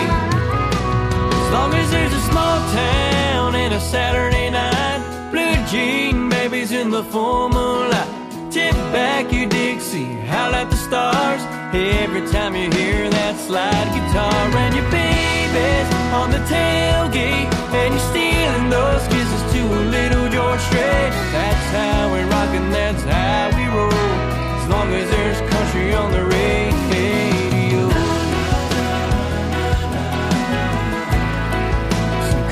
As 1.42 1.52
long 1.52 1.74
as 1.74 1.92
there's 1.92 2.14
a 2.14 2.22
small 2.32 2.58
town 2.72 3.56
and 3.56 3.74
a 3.74 3.80
Saturday 3.82 4.50
night, 4.50 5.04
blue 5.32 5.58
jean 5.68 6.30
babies 6.30 6.72
in 6.72 6.92
the 6.92 7.04
full 7.04 7.50
moonlight. 7.50 8.08
Tip 8.50 8.74
back 8.96 9.34
your 9.34 9.48
Dixie, 9.48 10.06
howl 10.32 10.56
at 10.56 10.70
the 10.70 10.78
stars. 10.78 11.42
Every 11.76 12.26
time 12.32 12.56
you 12.56 12.72
hear 12.72 13.10
that 13.10 13.36
slide 13.36 13.90
guitar 13.92 14.48
and 14.64 14.74
your 14.74 14.90
baby's 14.90 15.88
on 16.16 16.32
the 16.32 16.40
tailgate 16.48 17.52
and 17.76 17.94
you're 17.94 18.10
stealing 18.16 18.70
those 18.70 19.04
kisses 19.12 19.44
to 19.52 19.60
a 19.60 19.82
little 19.92 20.30
George 20.30 20.62
Strait. 20.72 21.12
That's 21.36 21.68
how 21.76 22.14
we 22.14 22.22
rock 22.32 22.52
and 22.56 22.72
that's 22.72 23.04
how 23.04 23.52
we 23.58 23.66
roll. 23.76 23.92
As 23.92 24.70
long 24.70 24.88
as 24.94 25.10
there's 25.12 25.40
country 25.52 25.94
on 25.94 26.14
the 26.14 26.24
radio. 26.24 26.75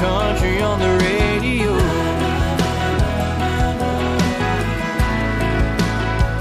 Country 0.04 0.62
on 0.62 0.80
the 0.80 0.93
radio. 1.06 1.72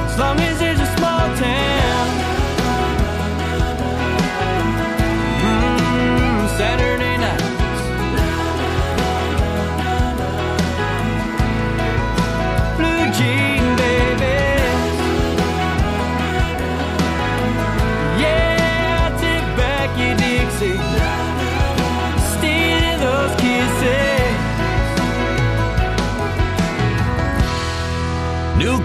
As 0.05 0.19
long 0.19 0.41
as 0.41 0.59
there's 0.59 0.81
a 0.81 0.87
small 0.97 1.37
town. 1.37 1.82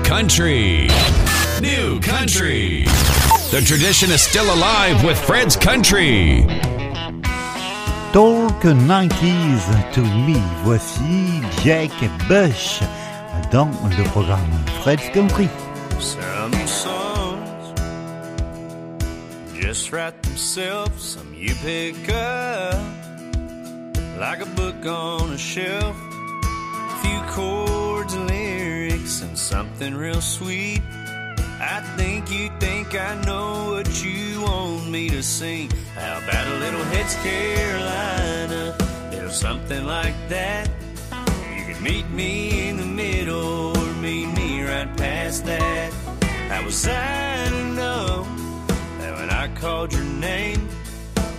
Country. 0.07 0.87
New 1.61 1.99
country. 1.99 2.85
The 3.51 3.61
tradition 3.65 4.09
is 4.09 4.21
still 4.21 4.53
alive 4.53 5.03
with 5.03 5.19
Fred's 5.19 5.57
Country. 5.57 6.45
Talk 8.13 8.63
90s 8.63 9.93
to 9.93 10.01
me. 10.01 10.41
Voici 10.63 11.41
Jake 11.61 12.09
Bush 12.29 12.81
dans 13.51 13.69
le 13.97 14.03
programme 14.05 14.65
Fred's 14.81 15.09
Country. 15.09 15.49
Some 15.99 16.53
songs 16.67 17.73
just 19.59 19.91
write 19.91 20.23
themselves, 20.23 21.03
some 21.03 21.33
you 21.35 21.53
pick 21.55 22.09
up 22.13 22.79
like 24.17 24.41
a 24.41 24.49
book 24.55 24.85
on 24.85 25.33
a 25.33 25.37
shelf. 25.37 25.97
Few 27.01 27.21
chords 27.33 28.13
and 28.13 28.31
and 29.07 29.37
something 29.37 29.95
real 29.95 30.19
sweet. 30.19 30.81
I 31.61 31.79
think 31.95 32.29
you 32.29 32.49
think 32.59 32.93
I 32.93 33.15
know 33.23 33.71
what 33.71 34.03
you 34.03 34.41
want 34.41 34.89
me 34.89 35.09
to 35.09 35.23
sing. 35.23 35.71
How 35.95 36.17
about 36.17 36.45
a 36.45 36.57
little 36.59 36.83
Heads 36.83 37.15
Carolina? 37.15 38.75
Little 39.09 39.29
something 39.29 39.85
like 39.85 40.13
that. 40.27 40.69
You 41.57 41.73
could 41.73 41.81
meet 41.81 42.09
me 42.09 42.67
in 42.67 42.75
the 42.75 42.85
middle 42.85 43.77
or 43.77 43.93
meet 44.01 44.27
me 44.35 44.61
right 44.63 44.97
past 44.97 45.45
that. 45.45 45.93
I 46.51 46.61
was 46.65 46.75
sad 46.75 47.49
to 47.49 47.63
know 47.75 48.27
that 48.99 49.15
when 49.15 49.29
I 49.29 49.47
called 49.55 49.93
your 49.93 50.03
name, 50.03 50.67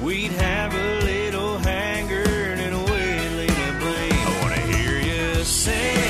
we'd 0.03 0.33
have 0.33 0.75
a 0.75 1.01
little 1.05 1.59
hanger 1.59 2.25
and 2.25 2.75
a 2.75 2.93
wailing 2.93 3.55
to 3.63 3.73
blame. 3.79 4.27
I 4.27 4.39
wanna 4.43 4.63
hear 4.75 4.99
you 4.99 5.45
sing, 5.45 6.08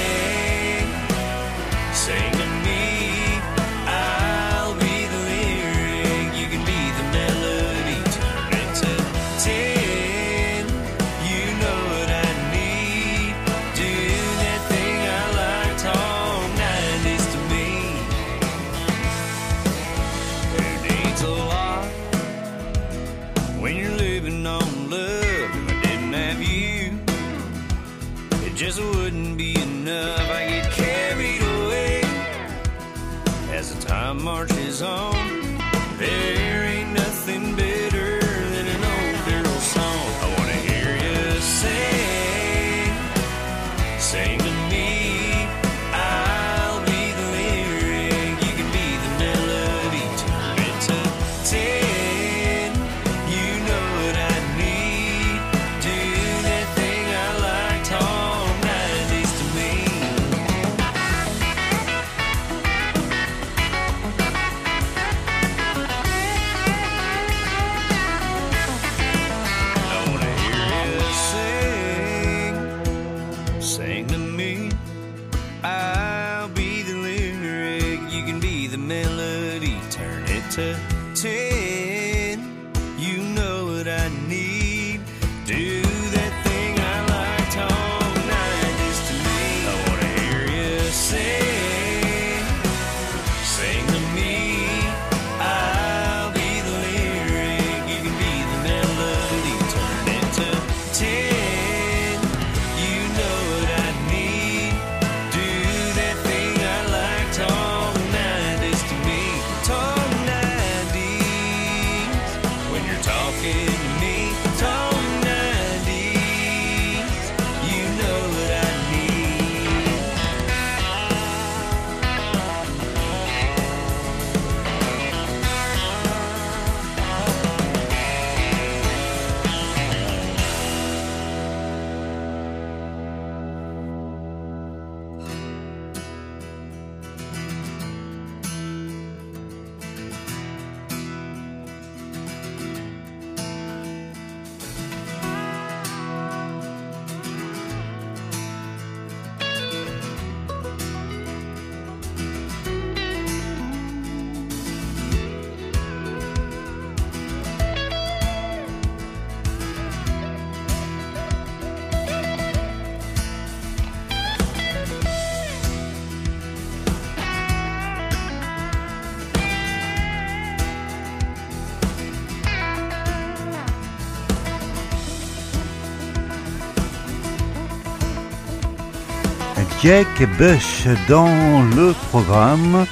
Jack 179.89 180.23
Bush 180.37 180.87
dans 181.09 181.63
le 181.75 181.95
programme 182.11 182.85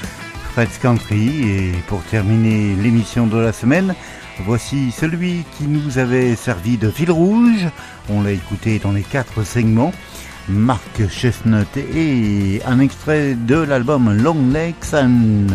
Fred's 0.52 0.78
Country. 0.78 1.28
Et 1.46 1.72
pour 1.88 2.02
terminer 2.04 2.74
l'émission 2.74 3.26
de 3.26 3.36
la 3.36 3.52
semaine, 3.52 3.94
voici 4.46 4.90
celui 4.92 5.44
qui 5.58 5.66
nous 5.66 5.98
avait 5.98 6.34
servi 6.36 6.78
de 6.78 6.90
fil 6.90 7.10
rouge. 7.10 7.68
On 8.08 8.22
l'a 8.22 8.30
écouté 8.30 8.78
dans 8.78 8.92
les 8.92 9.02
quatre 9.02 9.44
segments. 9.44 9.92
Mark 10.48 11.06
Chestnut 11.10 11.68
et 11.76 12.62
un 12.64 12.80
extrait 12.80 13.34
de 13.34 13.56
l'album 13.56 14.16
Long 14.16 14.48
Legs 14.50 14.94
and 14.94 15.48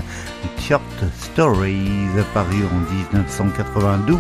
Short 0.60 0.84
Stories 1.18 2.22
paru 2.36 2.58
en 2.72 3.10
1992. 3.10 4.20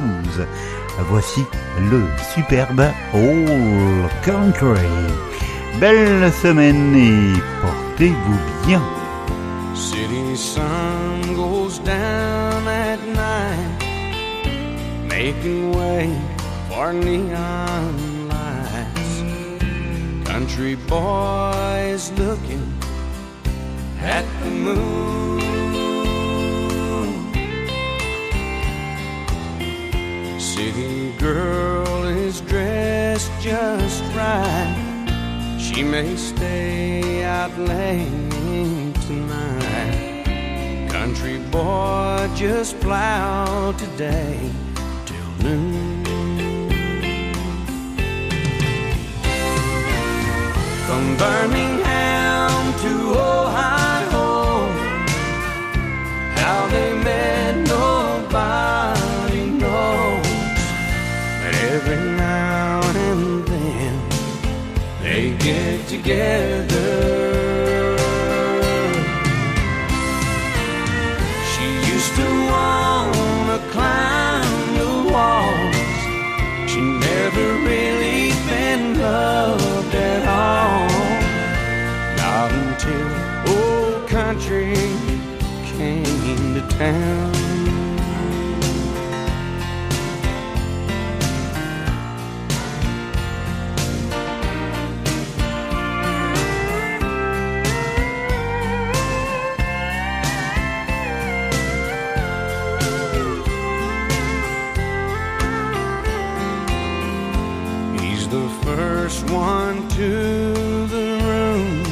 Voici 1.07 1.41
le 1.91 2.01
superbe 2.33 2.81
All 3.13 4.09
Country. 4.23 4.87
Belle 5.79 6.31
semaine 6.31 6.95
et 6.95 7.41
portez-vous 7.61 8.67
bien. 8.67 8.81
City 9.73 10.35
sun 10.35 11.35
goes 11.35 11.79
down 11.79 12.67
at 12.67 12.99
night, 13.15 13.83
making 15.09 15.71
way 15.71 16.09
for 16.69 16.93
neon 16.93 18.27
lights. 18.29 19.23
Country 20.23 20.75
boys 20.87 22.11
looking 22.17 22.67
at 24.03 24.25
the 24.43 24.49
moon. 24.51 25.41
City 30.39 31.11
girl 31.17 32.05
is 32.05 32.41
dressed 32.41 33.31
just 33.41 34.03
right. 34.15 34.90
She 35.73 35.83
may 35.83 36.15
stay 36.17 37.23
out 37.23 37.57
late 37.57 38.93
tonight. 39.07 40.89
Country 40.89 41.39
boy 41.49 42.29
just 42.35 42.77
plow 42.81 43.71
today 43.77 44.37
till 45.05 45.31
noon. 45.43 46.03
From 50.87 51.15
Birmingham 51.17 52.73
to 52.83 52.93
Ohio, 53.17 54.67
how 56.35 56.67
they 56.67 56.93
met 57.01 57.55
nobody 57.65 59.45
knows. 59.45 60.27
But 61.41 61.55
every 61.71 62.10
get 65.43 65.87
together. 65.87 67.17
She 71.51 71.67
used 71.93 72.13
to 72.15 72.27
wanna 72.51 73.59
climb 73.71 74.75
the 74.77 75.11
walls. 75.11 75.75
She 76.71 76.81
never 76.81 77.45
really 77.69 78.31
been 78.49 78.99
loved 78.99 79.95
at 79.95 80.23
all. 80.27 80.89
Not 82.21 82.51
until 82.63 83.07
old 83.55 84.07
country 84.07 84.75
came 85.75 86.53
to 86.53 86.61
town. 86.77 87.40
The 108.31 108.49
first 108.63 109.29
one 109.29 109.89
to 109.89 110.87
the 110.87 111.19
room. 111.27 111.83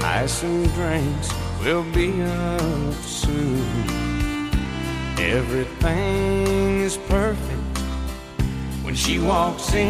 Ice 0.00 0.44
and 0.44 0.72
drinks 0.74 1.32
will 1.60 1.82
be 1.92 2.22
up 2.22 2.94
soon. 3.02 3.64
Everything 5.18 6.82
is 6.82 6.96
perfect 6.96 7.78
when 8.84 8.94
she 8.94 9.18
walks 9.18 9.74
in. 9.74 9.88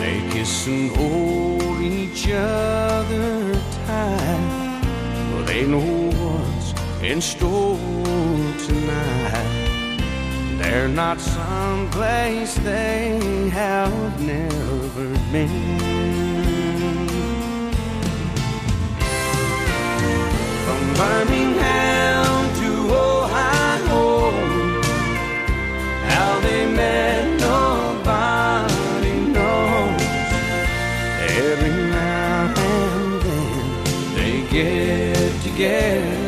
They 0.00 0.26
kiss 0.30 0.66
and 0.66 0.96
hold 0.96 1.78
each 1.82 2.26
other 2.30 3.52
tight. 3.84 4.80
Well, 5.30 5.44
they 5.44 5.66
know 5.66 6.10
what's 6.22 6.72
in 7.02 7.20
store 7.20 7.76
tonight. 8.66 9.59
They're 10.70 10.86
not 10.86 11.18
someplace 11.18 12.54
they 12.54 13.48
have 13.48 14.20
never 14.20 15.08
been. 15.32 15.78
From 20.64 20.82
Birmingham 20.94 22.54
to 22.60 22.70
Ohio, 22.94 24.30
how 26.06 26.38
they 26.38 26.72
met 26.72 27.40
nobody 27.40 29.14
knows. 29.34 30.02
Every 31.48 31.74
now 31.90 32.54
and 32.56 33.22
then 33.22 34.14
they 34.14 34.48
get 34.48 35.42
together. 35.42 36.19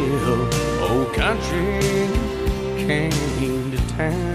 Until 0.00 0.30
old 0.30 1.08
oh, 1.08 1.12
country 1.12 2.86
came 2.86 3.70
to 3.72 3.76
town. 3.96 4.27